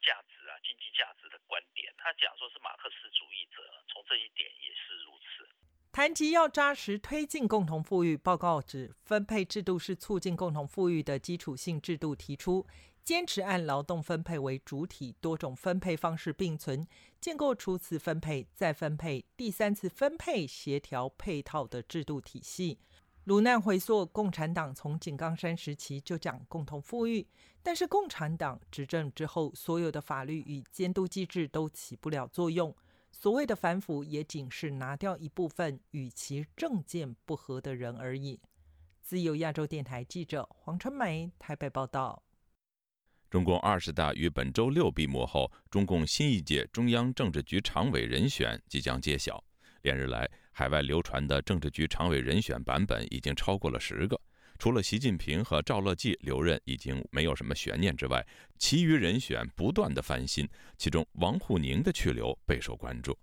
[0.02, 3.62] 价值啊、经济价值的观点，他讲说是马克思主义者，
[3.94, 5.46] 从这一点也是如此。
[5.92, 12.66] 谈及要扎实推进共同富裕，报告指分配制度是促进共同富裕的基础性制度，提出
[13.04, 16.88] 坚持按劳动分配为主体，多种分配方式并存，
[17.20, 22.80] 建构初次分配、再分配、第三次分配协调配套的制度体系。
[23.26, 27.28] 鲁难回溯，共产党从井冈山时期就讲共同富裕，
[27.62, 32.74] 但是共产党执政之后，所有的法律与监督机制都起不了作用。
[33.12, 38.40] 所谓的反腐，也仅是拿掉一部分与其政见不合的人而已。
[39.02, 42.24] 自由亚洲电台记者黄春梅台北报道。
[43.30, 49.44] 中共二十大于本周六闭幕后，中共新一届中央政治局常委人选即将揭晓。
[49.84, 54.20] 连日来，海外流传的政治局常委人选版本已经超过了十个。
[54.62, 58.24] 除了习近平和赵乐际留任已经没有什么悬念之外，
[58.60, 60.48] 其余人选不断的翻新，
[60.78, 63.18] 其中王沪宁的去留备受关注。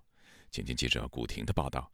[0.51, 1.89] 请听记者古婷的报道。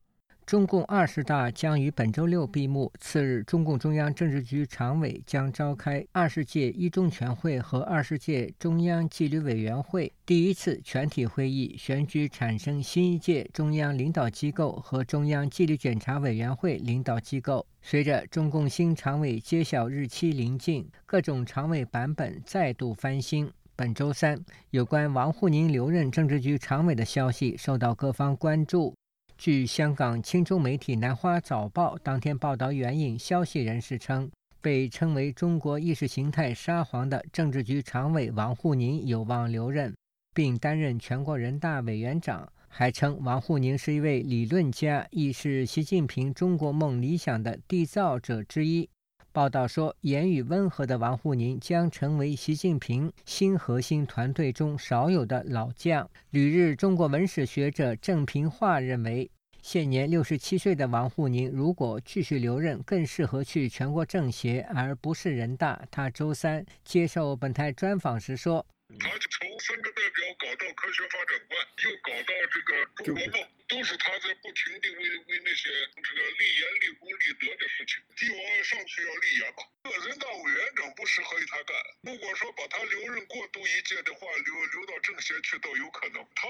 [0.46, 17.66] 中共二十大将于本周六闭幕，次日，中共中央政治局常委将召开二十届一中全会和二十届中央纪律委员会第一次全体会议，选举产生新一届中央领导机构和中央纪律检查委员会领导机构。
[17.80, 23.50] 随着中共新常委揭晓日期临近，各种常委版本再度翻新。
[23.74, 24.38] 本周三，
[24.70, 28.94] 有关王沪宁留任政治局常委的消息受到各方关注。
[29.37, 39.94] 据香港青州媒体《南华早报》当天报道，援引消息人士称，被称为中国意识形态沙皇的政治局常委王沪宁有望留任，
[40.33, 42.49] 并担任全国人大委员长。
[42.68, 48.88] 还称王沪宁是一位理论家，亦是习近平中国梦理想的缔造者之一。
[49.35, 56.09] 报道说，言语温和的王沪宁将成为习近平新核心团队中少有的老将。
[56.31, 59.29] 旅日中国文史学者郑平化认为，
[59.61, 65.83] 现年六十七岁的王沪宁如果继续留任，更适合去全国政协，而不是人大。
[65.90, 68.64] 他周三接受本台专访时说。
[68.98, 72.70] 他就从三个代表搞到科学发展观，又搞到这个
[73.04, 75.68] 中国梦，都是他在不停地为为那些
[76.02, 78.02] 这个立言立功立德的事情。
[78.16, 81.76] 帝王上去要立言嘛，这个人大委员长不适合于他干。
[82.02, 86.26] 如果说把他留任过渡一届的话，留留到政协去倒有可能。
[86.35, 86.48] 他。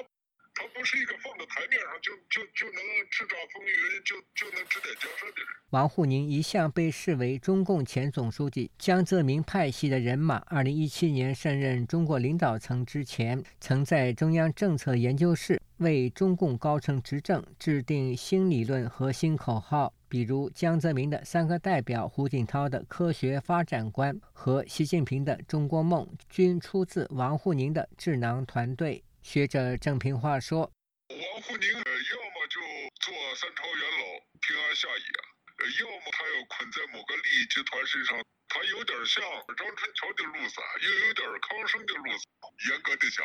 [0.55, 5.49] 他不是一个放在台面上就就就能叱咤风云、就就能指点江山的人。
[5.71, 10.37] 王沪宁一向被视为中共前总书记江泽民派系的人马。
[10.47, 29.03] 二零一七年升任中国领导层之前，曾在中央政策研究室为中共高层执政制定新理论和新口号，比如江泽民的“三个代表”、胡锦涛的科学发展观和习近平的中国梦，均出自王沪宁的智囊团队。
[29.25, 30.71] 学者郑平话说
[31.09, 32.61] ：“王沪宁要么就
[33.01, 38.23] 做三朝元老，平安下野；要么他要捆在某个利益集团身上。
[38.49, 39.25] 他有点像
[39.57, 42.25] 张春桥的路子，又有点康生的路子。
[42.69, 43.25] 严格的讲，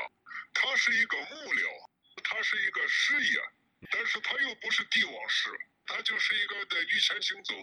[0.53, 1.67] 他是一个幕僚，
[2.23, 3.37] 他是一个师爷，
[3.91, 5.51] 但是他又不是帝王师，
[5.85, 7.53] 他就是一个在御前行走，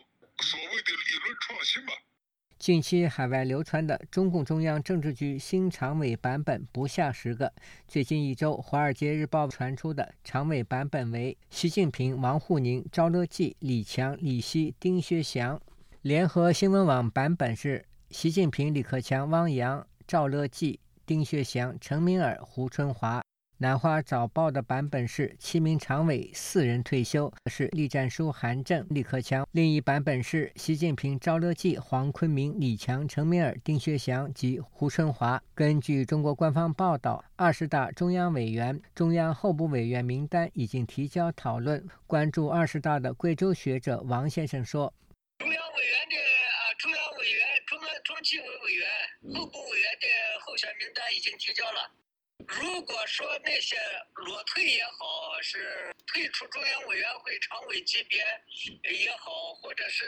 [0.44, 1.94] 所谓的理论创新嘛。”
[2.58, 7.52] 近期海外流传的中共中央政治局新常委版本不下十个。
[7.86, 15.60] 最近一周，《华尔街日报》传出的常委版本为：习近平、王沪宁、赵乐际、李强、李希、丁薛祥。
[16.00, 23.25] 联合新闻网版本是：习近平、李克强、汪洋、赵乐际、丁薛祥、陈明尔、胡春华。
[23.58, 35.42] 南华早报的版本是七名常委四人退休，是栗战书、韩正、李克强；另一版本是习近平、赵乐际、黄坤明、李强、陈明尔、丁薛祥及胡春华。
[35.54, 41.82] 根据中国官方报道，二十大中央委员、中央候补委员名单已经提交讨论。
[42.06, 44.92] 关注二十大的贵州学者王先生说
[45.40, 48.86] ：“中央委员的啊，中央委员、中央中纪委委员、
[49.34, 50.06] 候补委员的
[50.44, 51.90] 候选名单已经提交了。”
[52.44, 53.76] 如果说那些
[54.14, 58.18] 裸退也好，是退出中央委员会常委级别
[58.92, 60.04] 也好，或者是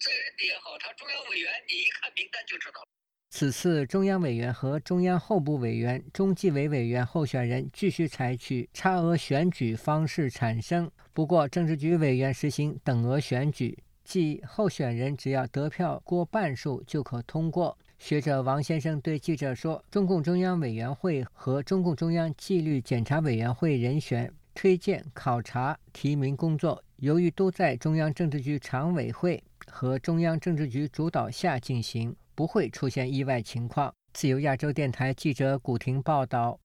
[0.00, 2.86] 在任的也好，他中央委员你一看名单就知道。
[3.30, 17.78] 此次中央委员和中央候补委员、中纪委委员候选人继续采取差额选举方式产生，不过政治局委员实行等额选举，即候选人只要得票过半数就可通过。
[18.00, 36.58] 学者王先生对记者说：“中共中央委员会和中共中央纪律检查委员会人选推荐、考察、提名工作，由于都在中央政治局常委会和中央政治局主导下进行，不会出现意外情况。”自由亚洲电台记者古婷报道。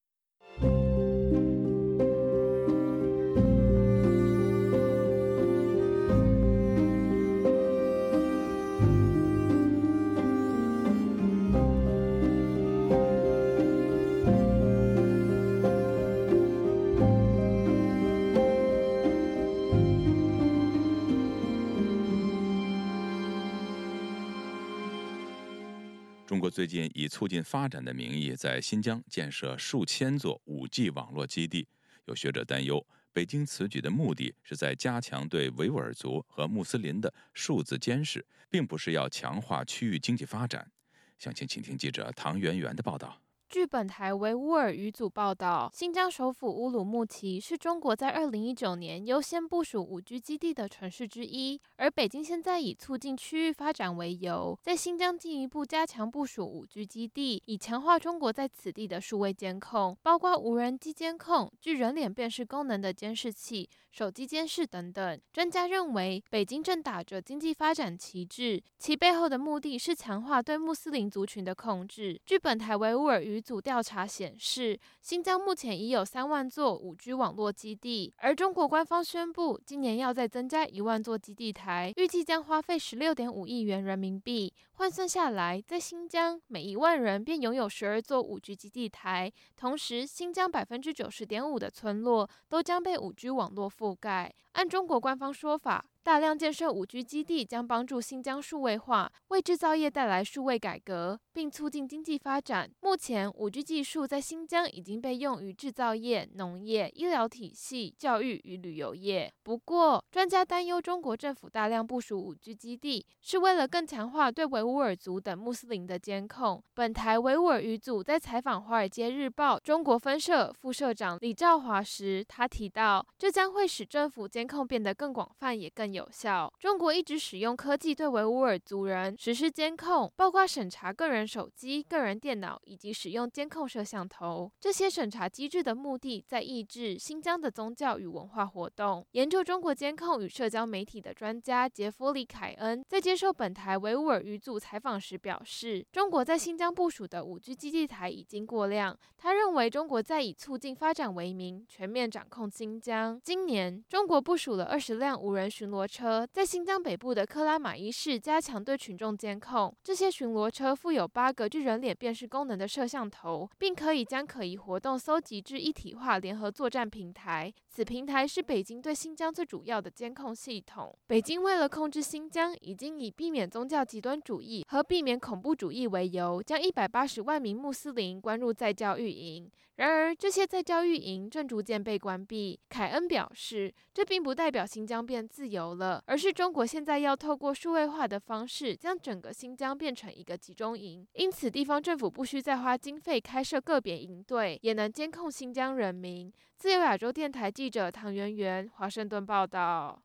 [26.36, 31.66] 中国最近以促进发展的名义，在新疆建设数千座 5G 网络基地。
[32.08, 40.70] 有学者担忧，北京此举的目的是在加强对维吾尔族和穆斯林的数字监视，并不是要强化区域经济发展。
[41.18, 43.25] 详情，请听记者唐媛媛的报道。
[43.56, 51.58] 据本台维吾尔语组报道，新疆首府乌鲁木齐是中国在2019年优先部署 5G 基地的城市之一。
[51.78, 65.18] 而北京现在以促进区域发展为由，在新疆进一步加强部署 5G 基地，以强化中国在此地的数位监控，包括无人机监控、具人脸辨识功能的监视器、手机监视等等。
[65.32, 72.20] 专家认为，北京正打着经济发展旗帜，其背后的目的是强化对穆斯林族群的控制。
[72.26, 73.42] 据本台维吾尔语。
[73.46, 84.52] 组调查显示，新疆目前已有三万座五 G 网络基地，而中国官方宣布，今年要再增加一万座基地台，预计将花费十六点五亿元人民币。
[84.74, 94.34] 换算下来，在新疆每一万人便拥有十二座五 G 基地台，同时新疆百分之九十点五的村落都将被五 G 网络覆盖。
[94.54, 95.86] 按中国官方说法。
[96.06, 102.70] 大量建设 5G 基地将帮助新疆数位化，为制造业带来数位改革，并促进经济发展。
[102.82, 109.34] 目前，5G 技术在新疆已经被用于制造业、农业、医疗体系、教育与旅游业。
[109.42, 116.64] 不过，专家担忧，中国政府大量部署 5G 基地，是为了更强化对维吾尔族等穆斯林的监控。
[116.76, 125.95] 本台维吾尔语组在采访《华尔街日报》中国分社副社长李兆华时，他提到，这将会使政府监控变得更广泛，也更。
[125.96, 126.54] 有效。
[126.60, 134.52] 中国一直使用科技对维吾尔族人实施监控，包括审查个人手机、个人电脑以及使用监控摄像头。
[134.60, 139.04] 这些审查机制的目的在抑制新疆的宗教与文化活动。
[139.14, 148.98] 研究中国监控与社交媒体的专家杰弗里·凯恩在接受本台维吾尔语组采访时表示，中国在新疆部署的五 G 基地台已经过量。
[149.18, 153.20] 他认为中国在以促进发展为名，全面掌控新疆。
[153.24, 155.85] 今年，中国部署了二十辆无人巡逻。
[155.88, 159.76] 车在新疆北部的克拉玛依市加强对群众监控。
[159.84, 167.54] 这些巡逻车附有八个具人脸辨识功能的摄像头，并可以将可疑活动搜集至一体化联合作战平台。
[167.76, 170.98] 此平台是北京对新疆最主要的监控系统。
[171.08, 179.52] 北京为了控制新疆，已经以避免宗教极端主义和避免恐怖主义为由，将一百八十万名穆斯林关入在教育营。
[179.76, 182.58] 然而，这些在教育营正逐渐被关闭。
[182.70, 191.06] 凯恩表示，这并不代表新疆变自由了，而是中国现在要透过数位化的方式，将整个新疆变成一个集中营。
[191.12, 196.32] 因此，地方政府不需再花经费开设个别营队，也能监控新疆人民。
[196.58, 200.02] 自由亚洲电台记者唐媛媛，华盛顿报道。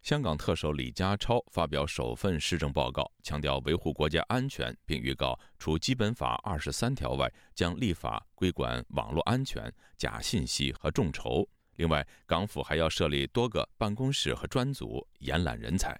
[0.00, 11.46] 香港特首李家超发表首份施政报告，强调维护国家安全，并预告除基本法二十三条外，将立法规管网络安全、假信息和众筹。
[11.76, 15.98] 另外，港府还要设立多个办公室和专组，延揽人才。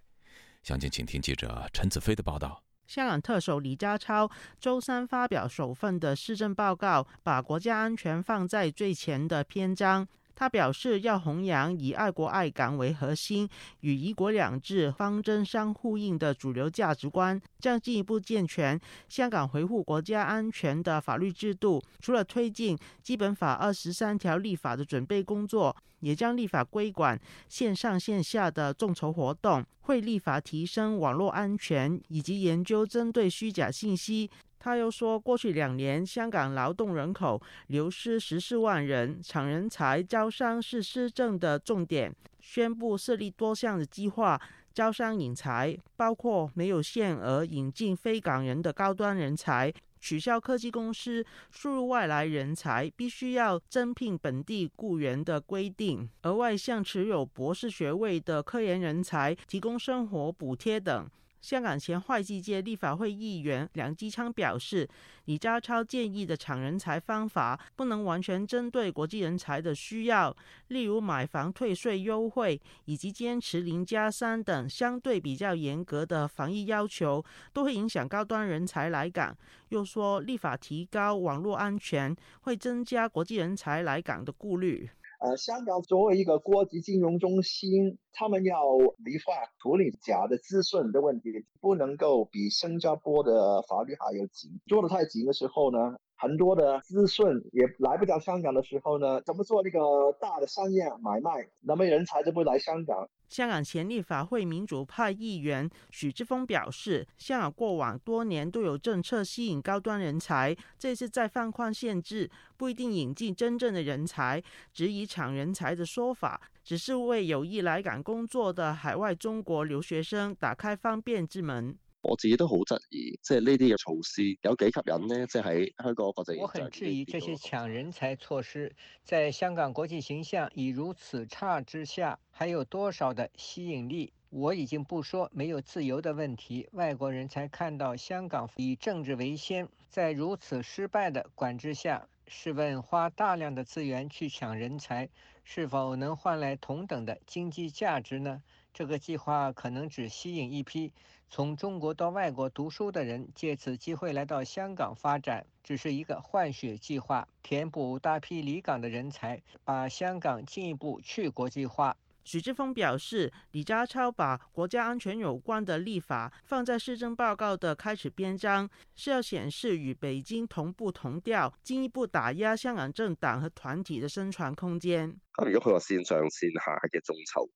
[0.63, 2.63] 详情，请听记者陈子飞的报道。
[2.87, 4.31] 香港特首李家超
[4.61, 10.07] 周三发表首份的施政报告，把国家安全放在最前的篇章。
[10.35, 13.49] 他表示，要弘扬以爱国爱港为核心、
[13.81, 18.79] 与“一国两制”方针相呼应的主流价值观，将进一步健全
[19.09, 21.83] 香港维护国家安全的法律制度。
[22.01, 27.19] 除了推进《基本法》二十三条立法的准备工作，也将立法规管
[27.49, 34.31] 线上线下的众筹活动，会立法提升网络安全，以及研究针对虚假信息。
[34.65, 42.11] 他又说，过去两年香港劳动人口流失十四万人，抢人才招商是施政的重点，
[42.41, 44.41] 宣布设立多项的计划
[44.73, 61.07] 招商引才，包括没有限额引进非港人的高端人才，取消科技公司输入外来人才必须要增聘本地雇员的规定，额外向持有博士学位的科研人才提供生活补贴等。
[61.45, 64.89] 香港前会计界立法会议员梁基昌表示，
[65.27, 70.35] 李家超建议的抢人才方法不能完全针对国际人才的需要，
[70.69, 77.23] 例如买房退税优惠以及坚持零加三等相对比较严格的防疫要求，
[77.53, 79.37] 都会影响高端人才来港。
[79.69, 84.89] 又说，立法提高网络安全会增加国际人才来港的顾虑。
[85.25, 88.61] 呃，香港作为一个国际金融中心，他们要
[89.03, 91.31] 立法处理假的资讯的问题，
[91.63, 94.61] 不能够比新加坡的法律还要紧。
[94.67, 99.79] 做的太紧的时候呢，很多的资讯也来不了香港的时候呢，怎么做那个
[100.21, 103.09] 大的商业买卖，那么人才就不来香港。
[103.29, 114.43] 香港前立法会民主派议员许志峰表示，香港过往多年都有政策吸引高端人才，这次再放宽限制，不一定引进真正的人才，
[114.73, 121.77] 只以抢人才的说法，只是为有意来港工作的海外中国留学生打开方便之门。
[122.05, 125.27] 我自己都好质疑，即系呢啲嘅措施有几吸引呢？
[125.27, 126.37] 即系喺香港国际。
[126.39, 134.13] 我很质疑这些抢人才措施，在香港国际形象已如此差之下，还有多少的吸引力？
[134.29, 145.09] 我已经不说没有自由的问题，外国人才看到香港以政治为先，在如此失败的管制下，试问花大量的资源去抢人才，
[145.45, 148.43] 是否能换来同等的经济价值呢？
[148.75, 150.93] 这个计划可能只吸引一批。
[151.31, 161.97] 从中国到外国读书的人借此机会来到香港发展，只是一个换血计划，填补大批离港的人才，把香港进一步去国际化。
[162.25, 175.15] 许志峰表示，李家超把国家安全有关的立法放在施政报告的开始篇章，是要显示与北京同步同调，进一步打压香港政党和团体的生存空间。
[175.45, 177.47] 如果佢话线上线下嘅众筹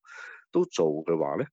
[0.51, 1.47] 都做嘅话咧？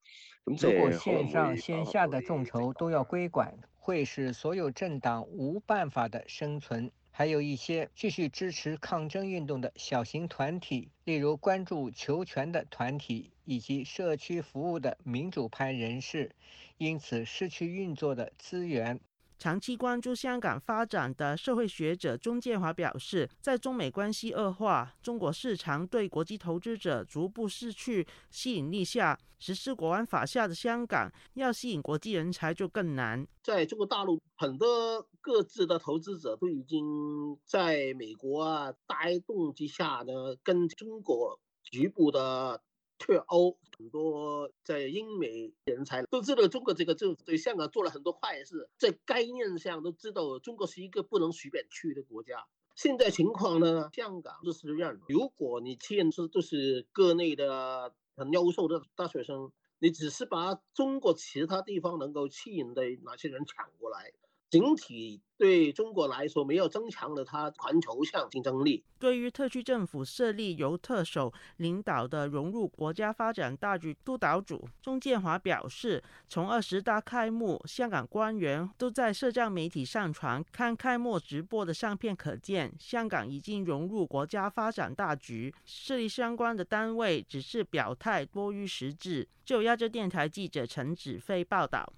[0.45, 6.91] 如果线上线下的众筹都要规管，会使所有政党无办法的生存。
[7.11, 16.37] 还有一些继续支持抗争运动的小型团体，例如关注求全的团体以及社区服务的民主派人士，
[16.77, 19.01] 因此失去运作的资源。
[19.39, 33.27] 长期关注香港发展的社会学者钟建华表示，在中美关系恶化、中国市场对国际投资者逐步失去吸引力下，实施国安法下的香港要吸引国际人才就更难。
[33.43, 42.63] 在中国大陆，很多各自的投资者都已经在美国啊带动之下呢，跟中国局部的。
[42.99, 52.47] 脱欧，很多在英美人才都知道中国这个政府对香港做了很多坏事，在概念上都知道中国是一个不能随便去的国家。
[52.75, 55.01] 现在情况呢，香港就是这样。
[55.09, 64.13] 如果你签是都是国内的很优秀的大学生，你只是把中国其他地方能够吸引的哪些人抢过来。
[64.49, 68.85] 整体对中国来说，没有增强了它全球向竞争力。
[68.99, 85.53] 对于特区政府设立由特首领导的融入国家发展大局督导组，钟建华表示，从二十大开幕，香港官员都在社交媒体上传看开幕直播的相片，可见香港已经融入国家发展大局。
[85.65, 89.29] 设立相关的单位只是表态多于实质。
[89.45, 91.93] 就亚洲电台记者陈子飞报道。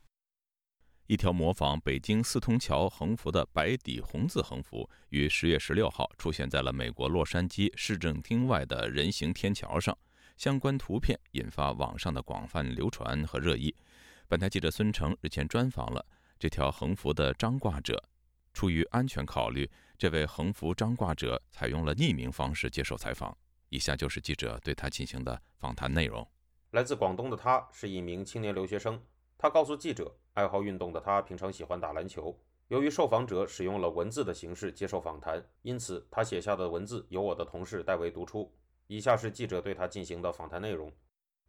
[1.09, 9.97] 一条模仿北京四通桥横幅的白底红字横幅，于十月十六号出现在了美国洛杉矶市政厅外的人行天桥上。
[10.37, 13.75] 相关图片引发网上的广泛流传和热议。
[14.29, 16.05] 本台记者孙成日前专访了
[16.39, 18.05] 这条横幅的张挂者，
[18.53, 23.35] 出于安全考虑，这位横幅张挂者采用了匿名方式接受采访。
[23.71, 26.29] 以下就是记者对他进行的访谈内容。
[26.73, 29.01] 来自广东的他是一名青年留学生。
[29.41, 32.37] 他告诉记者，爱好运动的他平常喜欢打篮球。
[32.67, 38.53] 由于受访者使用了文字的形式接受访谈，因此他写下的文字由我的同事代为读出。
[38.89, 40.93] 以下是记者对他进行的访谈内容。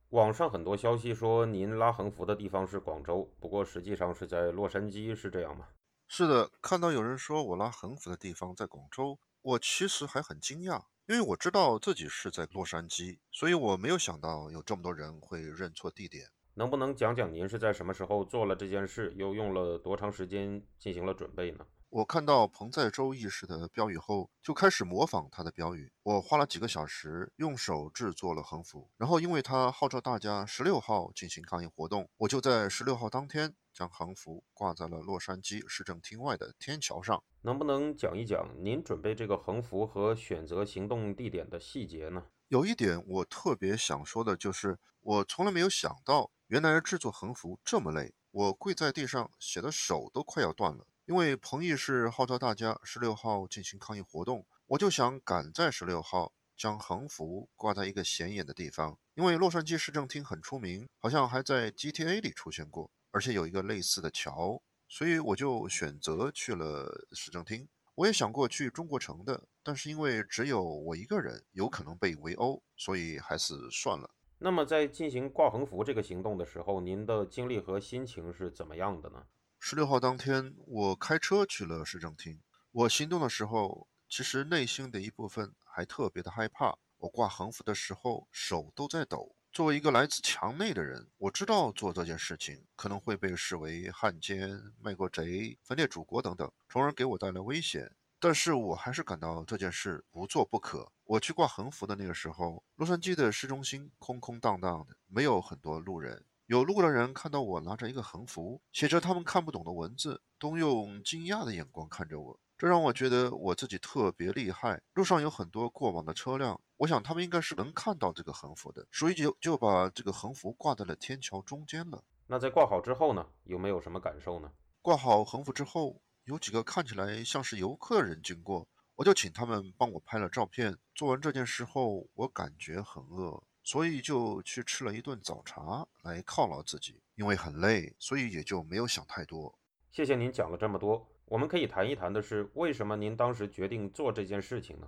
[0.10, 5.68] 网上很多消息说您拉横幅的地方是广州，不过实际上是在洛杉矶，是这样吗？
[6.08, 16.28] 是的，看到有人说我拉横幅的地方在广州，我其实还很惊讶，因为我知道自己是在洛杉矶，所以我没有想到有这么多人会认错地点。
[16.60, 21.66] 能不能讲讲您是在什么时候做了这件事，又用了多长时间进行了准备呢？
[21.88, 25.90] 我看到彭在洲意识的标语后，就开始模仿他的标语。
[26.04, 37.24] 我花了几个小时用手制作了横幅，然后因为他号召大家十六号进行抗议活动，我就在十六号当天将横幅挂在了洛杉矶市政厅外的天桥上。
[37.44, 42.26] 能不能讲一讲您准备这个横幅和选择行动地点的细节呢？
[42.50, 46.30] 有一点我特别想说的就是，我从来没有想到。
[46.50, 50.88] 原来制作横幅这么累，我跪在地上写的手都快要断了。
[51.06, 58.98] 因为彭义是号召大家十六号进行抗议活动，我就想赶在十六号将横幅挂在一个显眼的地方。
[59.14, 67.70] 因为洛杉矶市政厅很出名，好像还在 GTA 里出现过，而且有一个类似的桥，所以我就选择去了市政厅。
[67.94, 74.10] 我也想过去中国城的，但是因为只有我一个人，有可能被围殴，所以还是算了。
[74.42, 79.26] 那么，在进行挂横幅这个行动的时候，您的经历和心情是怎么样的呢？
[79.60, 82.40] 十六号当天，我开车去了市政厅。
[82.72, 86.78] 我行动的时候，其实内心的一部分还特别的害怕。
[87.00, 89.36] 我挂横幅的时候，手都在抖。
[89.52, 97.92] 作为一个来自墙内的人，我知道做这件事情可能会被视为汉奸、卖国贼、分裂祖国等等，从而给我带来危险。
[98.22, 100.92] 但是我还是感到这件事不做不可。
[101.06, 106.26] 我去挂横幅的那个时候，洛杉矶的市中心空空荡荡的，没有很多路人。
[106.48, 112.40] 有路过的人看到我拿着一个横幅，写着他们看不懂的文字，都用惊讶的眼光看着我。
[112.58, 114.82] 这让我觉得我自己特别厉害。
[114.94, 122.04] 路上有很多过往的车辆，我想他们应该是能看到这个横幅的，所以就就把这个横幅挂在了天桥中间了。
[122.28, 123.26] 那在挂好之后呢？
[123.46, 124.52] 有没有什么感受呢？
[124.82, 126.02] 挂好横幅之后。
[126.30, 130.78] 有几个看起来像是游客的人经过，我就请他们帮我拍了照片。
[130.94, 137.02] 做完这件事后，我感觉很饿，所以就去吃了一顿早茶来犒劳自己。
[137.16, 139.58] 因为很累，所以也就没有想太多。
[139.92, 144.88] 谢谢您讲了这么多，我们可以谈一谈的是，为什么您当时决定做这件事情呢？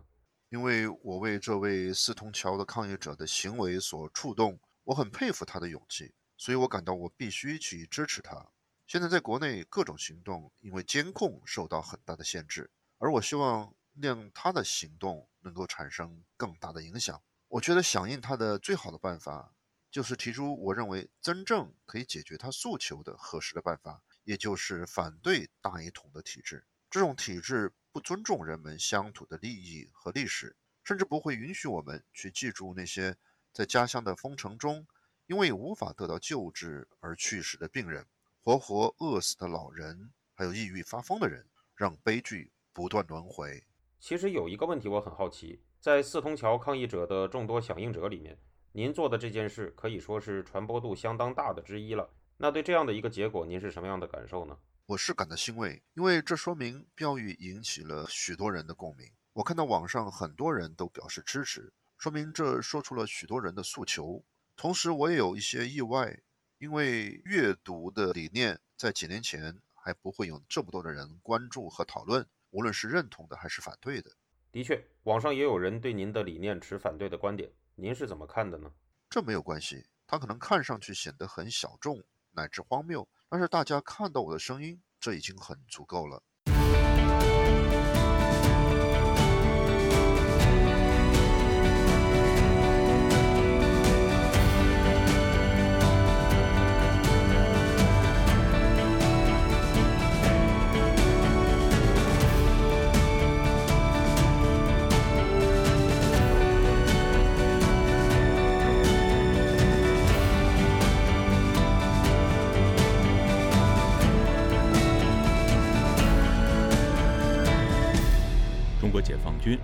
[0.50, 8.48] 因为我为这位四通桥的抗议者的行为所触动，我很佩服他的勇气，所以我感到我必须去支持他。
[8.92, 17.24] 现在在国内各种行动因为监控受到很大的限制，而我希望让他的行动能够产生更大的影响。
[17.48, 19.56] 我觉得响应他的最好的办法，
[19.89, 26.68] 就是提出我认为真正可以解决他诉求的合适的办法，也就是反对大一统的体制。
[26.89, 33.16] 这种体制不尊重人们乡土的利益和历史，甚至不会允许我们去记住那些
[33.54, 34.86] 在家乡的封城中
[35.28, 38.06] 因为无法得到救治而去世的病人。
[38.44, 43.64] 活活饿死的老人，还有抑郁发疯的人，让悲剧不断轮回。
[44.00, 48.36] 其实有一个问题我很好奇，在四通桥抗议者的众多响应者里面，
[48.72, 52.10] 您做的这件事可以说是传播度相当大的之一了。
[52.36, 54.58] 那对这样的一个结果，您是什么样的感受呢？
[54.88, 59.08] 我是感到欣慰，因为这说明标语引起了许多人的共鸣。
[59.34, 64.26] 我看到网上很多人都表示支持，说明这说出了许多人的诉求。
[64.58, 66.20] 同时，我也有一些意外。
[66.62, 74.12] 因为阅读的理念在几年前还不会有这么多的人关注和讨论，无论是认同的还是反对的。
[74.51, 78.72] 的确，网上也有人对您的理念持反对的观点，您是怎么看的呢？
[79.09, 81.99] 这没有关系，它可能看上去显得很小众
[82.30, 86.22] 乃至荒谬，但是大家看到我的声音，这已经很足够了。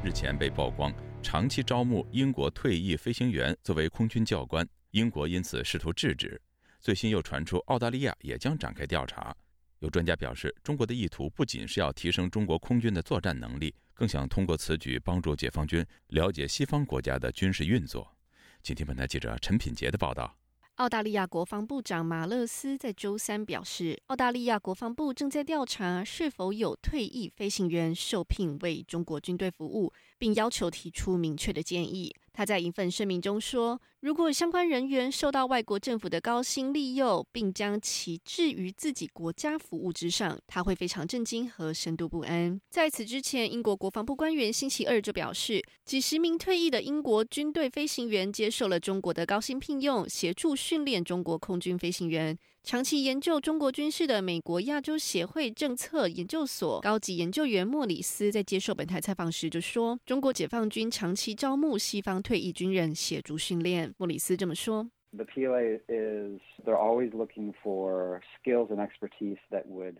[0.04, 6.40] 日前被曝光长期招募英国退役飞行员作为空军教官，英国因此试图制止。
[6.80, 9.36] 最新又传出澳大利亚也将展开调查。
[9.80, 18.16] 有专家表示，中国的意图不仅是要提升中国空军的作战能力，更想通过此举帮助解放军了解西方国家的军事运作。
[18.64, 20.36] 请听本台记者陈品杰的报道。
[20.78, 32.16] 澳大利亚国防部长马勒斯在周三表示，澳大利亚国防部正在调查是否有退役飞行员受聘为中国军队服务，并要求提出明确的建议。
[32.38, 52.38] 他在一份声明中说：“如果相关人员受到外国政府的高薪利诱，并将其置于自己国家服务之上，他会非常震惊和深度不安。”在此之前，英国国防部官员星期二就表示，几十名退役的英国军队飞行员接受了中国的高薪聘用，协助训练中国空军飞行员。
[52.68, 69.96] 长期研究中国军事的美国亚洲协会政策研究所高级研究员莫里斯在接受本台采访时就说：“中国解放军长期招募西方退役军人协助训练。”莫里斯这么说：“The PLA is they're always looking for skills and expertise that would.”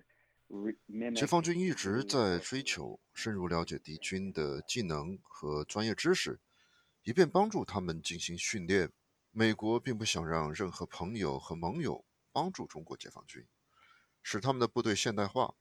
[1.16, 6.38] 解放军一直在追求深入了解敌军的技能和专业知识，
[7.06, 8.90] 以便帮助他们进行训练。
[9.32, 12.04] 美国并不想让任何朋友和盟友。
[12.38, 13.48] 帮助中国解放军，
[14.22, 15.56] 使他们的部队现代化，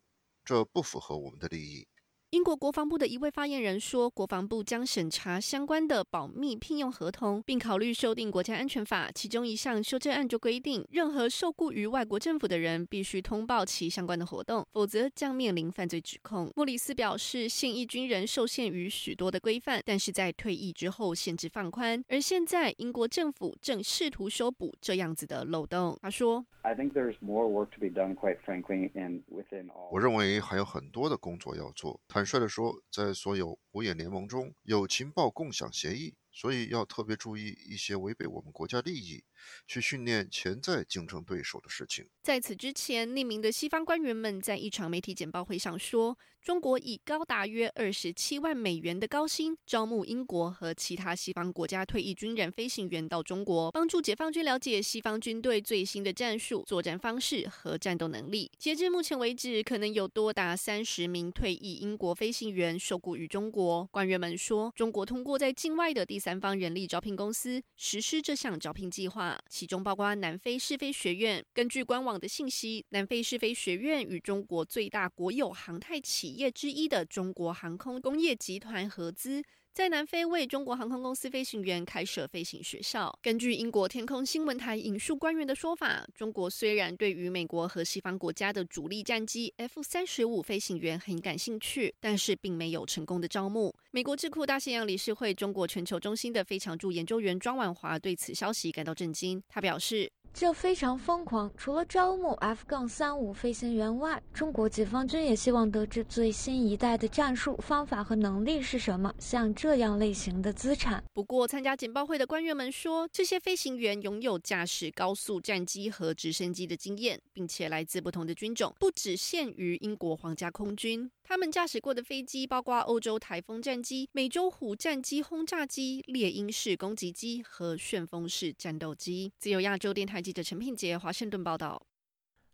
[0.45, 1.89] 这不符合我们的利益。
[2.31, 9.09] 英国国防部的一位发言人说，国防部将审查相关的保密聘用合同，并考虑修订国家安全法。
[9.13, 16.51] 其中一项修正案就规定，任何受雇于外国政府的人必须通报其相关的活动，否则将面临犯罪指控。
[16.57, 22.05] 莫里斯表示，现役军人受限于许多的规范，但是在退役之后限制放宽。
[22.09, 25.97] 而现在，英国政府正试图修补这样子的漏洞。
[26.03, 29.91] 他说：“I think there's more work to be done, quite frankly, and within all.”。
[29.93, 32.01] 我认为还有很多的工作要做。
[32.17, 36.15] 坦率的说，在所有五眼联盟中有情报共享协议。
[36.33, 39.25] 所以要特别注意一些违背我们国家利益、
[39.67, 42.09] 去训练潜在竞争对手的事情。
[42.23, 58.49] 在此之前，匿名的西方官员们在一场媒体简报会上说，中国以高达约二十七万美元的高薪招募英国和其他西方国家退役军人飞行员到中国，帮助解放军了解西方军队最新的战术、作战方式和战斗能力。
[58.61, 63.85] 截至目前为止，可能有多达三十名退役英国飞行员受雇于中国。
[63.91, 71.45] 官员们说，中国通过在境外的第三方人力招聘公司实施这项招聘计划，其中包括南非试飞学院。
[71.53, 79.43] 根据官网的信息，南非试飞学院与中国最大国有航太企业业之一的中国航空工业集团合资。
[79.73, 83.13] 在南非为中国航空公司飞行员开设飞行学校。
[83.21, 93.75] 根据英国天空新闻台引述官员的说法，中国虽然对于美国和西方国家的主力战机 F 三十五飞行员很感兴趣，但是并没有成功的招募。
[93.91, 99.43] 美国智库大西洋理事会中国全球中心的非常驻研究员庄婉华对此消息感到震惊。
[99.47, 100.11] 他表示。
[100.39, 101.51] 这非常疯狂。
[101.57, 109.11] 除了招募 F 杠三五飞行员外，中国解放军也希望得知最新一代的战术方法和能力是什么。
[109.19, 111.03] 像这样类型的资产。
[111.15, 121.11] 不过，参加简报会的官员们说，这些飞行员拥有驾驶高速战机和直升机的经验，并且来自不同的军种，不只限于英国皇家空军。
[121.29, 129.33] 他们驾驶过的飞机包括欧洲台风战机、美洲虎战机轰炸机、猎鹰式攻击机和旋风式战斗机。
[129.37, 131.85] 自由亚洲电台记者陈品杰华盛顿报道：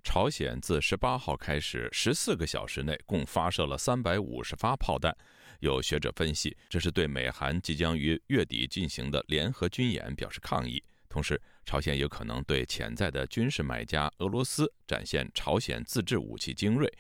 [0.03, 5.15] 朝鲜自十八号开始，十四个小时内共发射了三百五十发炮弹。
[5.61, 10.83] 有学者分析，这是对美韩即将于月底进行的联合军演表示抗议。
[11.11, 16.91] 同时，朝鲜有可能对潜在的军事买家俄罗斯展现朝鲜自制武器精锐。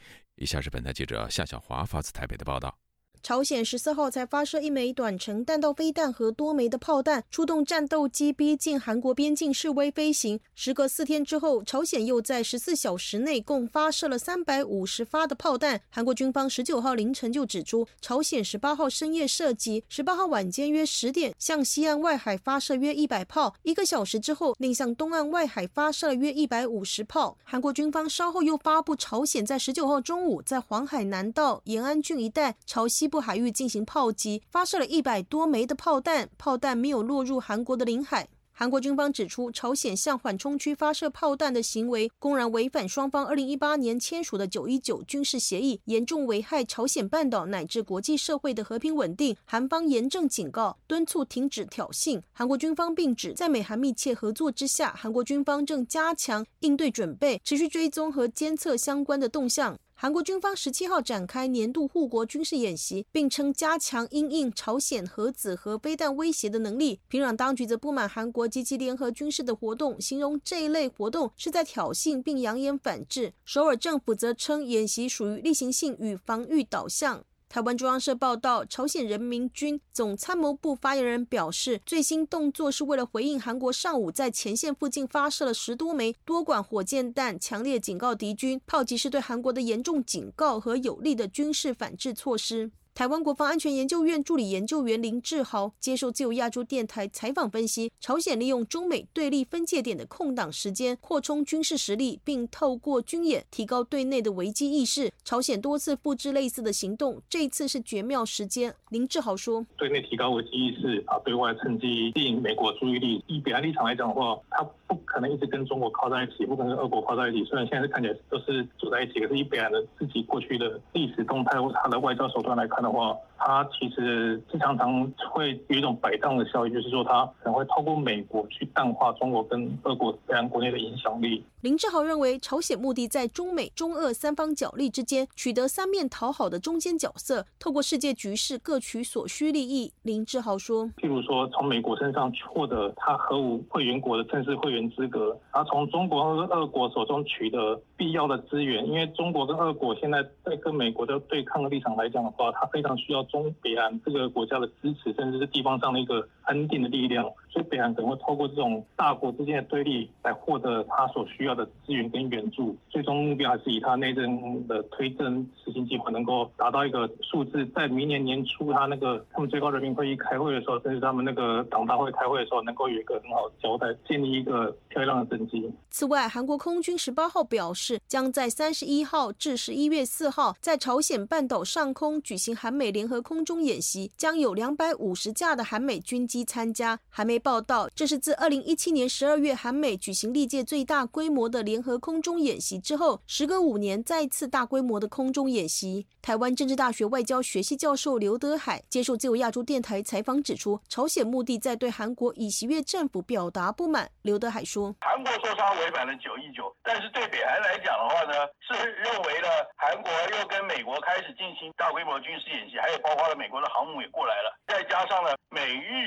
[0.42, 2.81] 以下是本台记者夏小华发自台北的报道。
[3.22, 10.40] 朝鲜十四号才发射一枚短程弹道飞弹和多枚的炮弹，出动战斗机逼近韩国边境示威飞行。
[10.56, 15.80] 时隔四天之后，朝鲜又在十四小时内共发射了三百五十发的炮弹。
[15.88, 27.38] 韩国军方十九号凌晨就指出，朝鲜十八号深夜射击，十八号晚间约十点向西岸外海发射约一百炮，一个小时之后另向东岸外海发射约一百五十炮。
[27.44, 33.11] 韩国军方稍后又发布，朝鲜在十九号中午在黄海南道延安郡一带朝西。
[33.12, 38.26] 部海域进行炮击，发射了一百多枚的炮弹，炮弹没有落入韩国的领海。
[38.54, 49.36] 韩国军方指出，朝鲜向缓冲区发射炮弹的行为，公然违反双方二零一八年签署的九一九军事协议，严重危害朝鲜半岛乃至国际社会的和平稳定。
[49.44, 52.20] 韩方严正警告，敦促停止挑衅。
[52.32, 59.76] 韩国军方并指，在美韩密切合作之下，韩国军方正加强应对准备，持续追踪和监测相关的动向。
[60.02, 66.98] 韩国军方十七号展开年度护国军事演习，并称加强因应朝鲜核子和飞弹威胁的能力。
[67.06, 73.32] 平壤当局则不满韩国积极联合军事的活动，形容这一类活动是在挑衅，并扬言反制。
[73.44, 77.24] 首尔政府则称演习属于例行性与防御导向。
[77.52, 92.70] 台湾中央社报道，朝鲜人民军总参谋部发言人表示，最新动作是为了回应韩国上午在前线附近发射了十多枚多管火箭弹，强烈警告敌军，炮击是对韩国的严重警告和有力的军事反制措施。
[92.94, 105.10] 台湾国防安全研究院助理研究员林志豪接受自由亚洲电台采访分析，朝鲜利用中美对立分界点的空档时间扩充军事实力，并透过军演提高对内的危机意识。
[105.24, 108.74] 朝鲜多次布置类似的行动，这一次是绝妙时间。
[108.90, 113.24] 林志豪说：“对内提高危机意识啊，对外趁机吸引美国注意力。
[113.26, 117.42] 以北韩立场来讲的话，他不可能一直跟中国靠在一起，不可能跟俄国靠在一起。
[117.46, 131.44] 虽然现在看起来都是走在一起，可是以北韩的自己过去的历史动态或他的外交手段来看。”的话，他其实常常会有一种摆荡的效应，就是说他可能会透过美国去淡化中国跟俄国这样国内的影响力。
[131.62, 139.92] 林志豪认为，朝鲜目的在中美、中俄三方角力之间取得三面讨好的中间角色，透过世界局势各取所需利益。
[140.02, 157.24] 林志豪说：“譬如说，从美国身上获得他核武会员国的正式会员资格，然后从中国和俄国手中取得必要的资源，因为中国跟俄国现在在跟美国的对抗的立场来讲的话，他非常需要中北韩这个国家的支持，甚至是地方上的一个安定的力量。
[157.52, 162.74] 所以北韩可能会透过这种大国之间的对立来获得他所需要的资源跟援助。
[162.88, 175.70] 最终目标还是以他内政的推政实行计划能够达到一个数字，在明年年初他那个他们最高人民会议开会的时候，甚至他们那个党大会开会的时候，能够有一个很好的交代，建立一个漂亮的政绩。
[175.90, 186.98] 此外，韩国空军十八号表示，将在三十一号至十一月四号在朝鲜半岛上空举行韩美联合空中演习，将有两百五十架的韩美军机参加。
[187.10, 196.06] 韩媒报道，这是自二零一七年十二月韩美举行历届最大规模的联合空中演习之后，时隔五年再次大规模的空中演习。
[196.22, 204.08] 台湾政治大学外交学系教授刘德海接受自由亚洲电台采访指出，朝鲜目的在对韩国以习越政府表达不满。
[204.22, 208.72] 刘德海说：“韩国说他违反了九一九，但是对北韩来讲的话呢，是
[209.02, 216.01] 认为呢韩国又跟美国开始进行大规模军事演习，还有包括了美国的航母也过来了，再加上了美日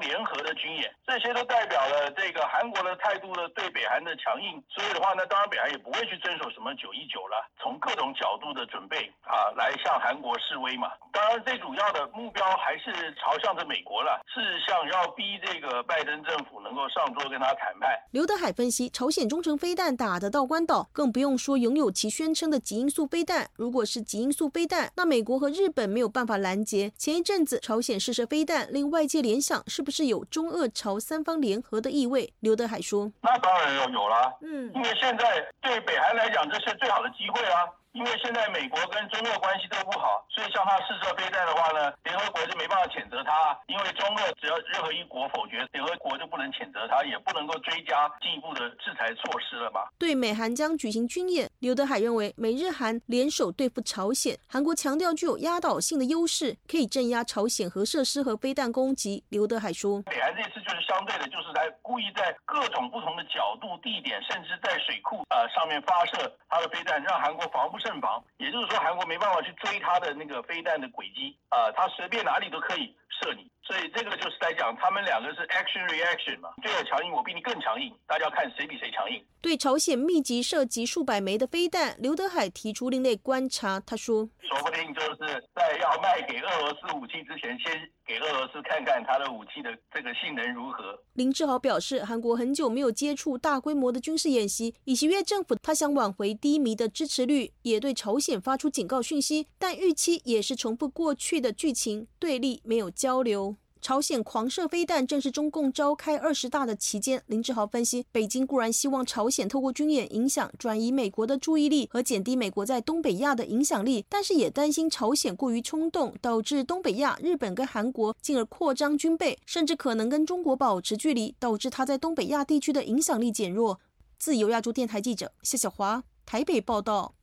[0.00, 4.62] 联合的军演，这些都代表了这个韩国的态度呢对北韩的强硬。
[4.68, 10.90] 所以的话呢，当然北韩也不会去遵守什么九一九了，从各种角度的准备啊来向韩国示威嘛。
[11.12, 17.90] 当然最主要的目标还是朝向着美国了，是想要逼这个拜登政府能够上桌跟他谈判。
[18.10, 23.48] 刘德海分析，朝鲜中程飞弹打得到关岛，更不用说拥有其宣称的极音速飞弹。
[23.56, 26.92] 如果是极音速飞弹，那美国和日本没有办法拦截。
[26.96, 32.32] 前一阵子朝鲜试射飞弹，令外界联想是不是有中俄朝三方联合的意味？
[32.40, 43.56] 刘德海说：“那当然要有了，嗯，因为现在对北韩来讲，这是最好的机会啊。”因为现在美国跟中俄关系都不好，所以像他试射飞弹的话呢，联合国就没办法谴责他。
[43.68, 49.82] 因为中俄只要任何一国否决，联合国就不能谴责他，也不能够追加进一步的制裁措施了嘛。
[49.96, 59.22] 对美韩将举行军演，刘德海认为美日韩联手对付朝鲜，韩国强调具有压倒性的优势，可以镇压朝鲜核设施和飞弹攻击。
[59.28, 67.78] 刘德海说，美韩这次就是相对的，就是在故意在各种不同的角度、地点，甚至在水库呃上面发射他的飞弹，让韩国防不。
[67.84, 79.24] 阵防，也就是说，韩国没办法去追他的那个飞弹的轨迹啊，他随便哪里都可以射你，所以这个就是在讲他们两个是 action reaction 嘛，对我强硬，我比你更强硬，大家看谁比谁强硬。
[79.40, 90.98] 对朝鲜密集射击数百枚的飞弹，刘德海提出另类观察，他说，说不定就是在要卖给俄罗斯武器之前，先给俄罗斯看看他的武器的这个性能如何。
[91.12, 103.54] 林志豪表示，韩国很久没有接触大规模的军事演习，以及越政府他想挽回低迷的支持率，也对朝鲜发出警告讯息，但预期也是重复过去的剧情，对立没有交流。
[103.82, 107.22] 朝鲜狂射飞弹，正是中共召开二十大的期间。
[107.26, 123.78] 林志豪分析，北京固然希望朝鲜透过军演影响转移美国的注意力和减低美国在东北亚的影响力，但是也担心朝鲜过于冲动，导致东北亚日本跟韩国进而扩张军备，甚至可能跟中国保持距离，导致他在东北亚地区的影响力减弱。
[124.18, 127.14] 自由亚洲电台记者谢小华台北报道。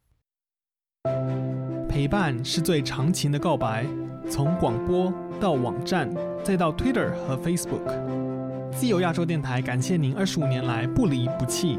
[1.90, 3.86] 陪伴是最长情的告白，
[4.30, 6.10] 从广播到网站。
[6.44, 11.78] 再到 Twitter 和 Facebook，自由亚洲电台感谢您二十五年来不离不弃。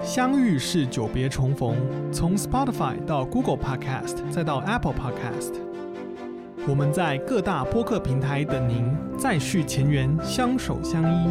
[0.00, 1.76] 相遇是久别重逢，
[2.12, 5.54] 从 Spotify 到 Google Podcast，再到 Apple Podcast，
[6.68, 11.28] 我们在各大播客平台等您，再续前缘，相守相依。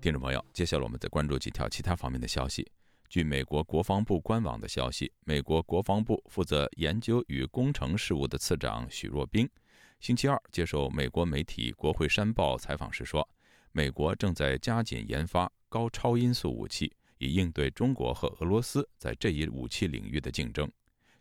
[0.00, 2.70] 听众朋友，接下来我们再关注几条其他方面的消息。
[3.10, 9.50] 据美国国防部官网的消息，美国国防部负责研究与工程事务的次长许若冰，
[9.98, 13.28] 星期二接受美国媒体《国会山报》采访时说，
[13.72, 20.70] 美国正在加紧研发高超音速武器，以应对中国和俄罗斯在这一武器领域的竞争。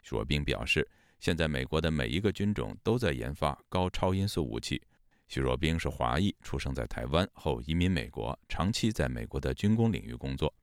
[0.03, 0.87] 许若冰表示。
[1.21, 4.81] 现在，美国的每一个军种都在研发高超音速武器。
[5.27, 10.53] 许若冰是华裔，出生在台湾后移民美国，长期在美国的军工领域工作。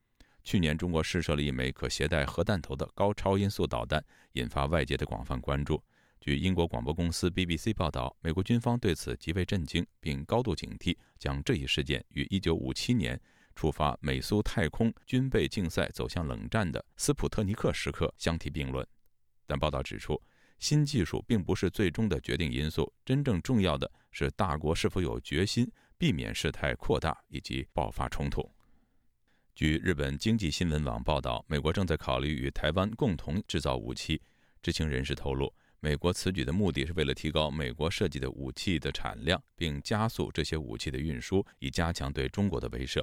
[0.47, 4.03] 去年，中国试射了一枚可携带核弹头的高超音速导弹，
[4.35, 5.83] 引发外界的广泛关注。
[6.21, 13.21] 据英国广播公司 BBC 报道，美国军方对此极为震惊，并高度警惕，将这一事件与1957年
[13.57, 18.87] 触发美苏太空军备竞赛走向冷战的斯普特尼克时刻相提并论。
[19.49, 20.23] 但报道指出，
[20.61, 25.69] 新技术并不是最终的决定因素，真正重要的是大国是否有决心
[25.99, 28.49] 避免事态扩大以及爆发冲突。
[29.57, 34.21] 据日本经济新闻网报道，美国正在考虑与台湾共同制造武器。
[34.63, 35.51] 知情人士透露，
[35.81, 43.03] 美国此举的目的是为了提高美国设计的武器的产量，并加速这些武器的运输，以加强对中国的威慑。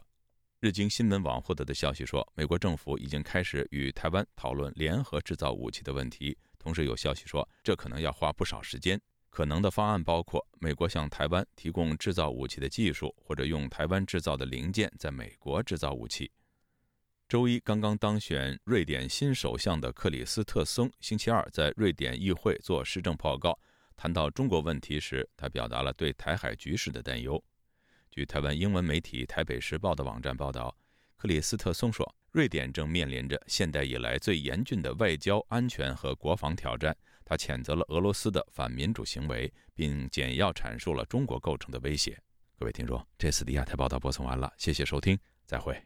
[0.60, 6.38] 日经新闻网获得的消息说，美国政府已经开始与台湾讨论联合制造武器的问题。
[6.60, 9.02] 同时有消息说，这可能要花不少时间。
[9.32, 16.32] 可能的方案包括美国向台湾提供制造武器的技术，或者用台湾制造的零件在美国制造武器。
[17.28, 23.58] 周一刚刚当选瑞典新首相的克里斯特松，星期二在瑞典议会做施政报告，
[23.96, 27.44] 谈到中国问题时，他表达了对台海局势的担忧。
[28.12, 30.76] 据台湾英文媒体《台北时报》的网站报道，
[31.18, 32.16] 克里斯特松说。
[32.34, 36.98] 瑞典正面临着现代以来最严峻的外交、安全和国防挑战。
[37.24, 42.20] 他谴责了俄罗斯的反民主行为，并简要阐述了中国构成的威胁。
[42.58, 45.16] 各位听众，这次的亚太报道播送完了，谢谢收听，
[45.46, 45.80] 再会。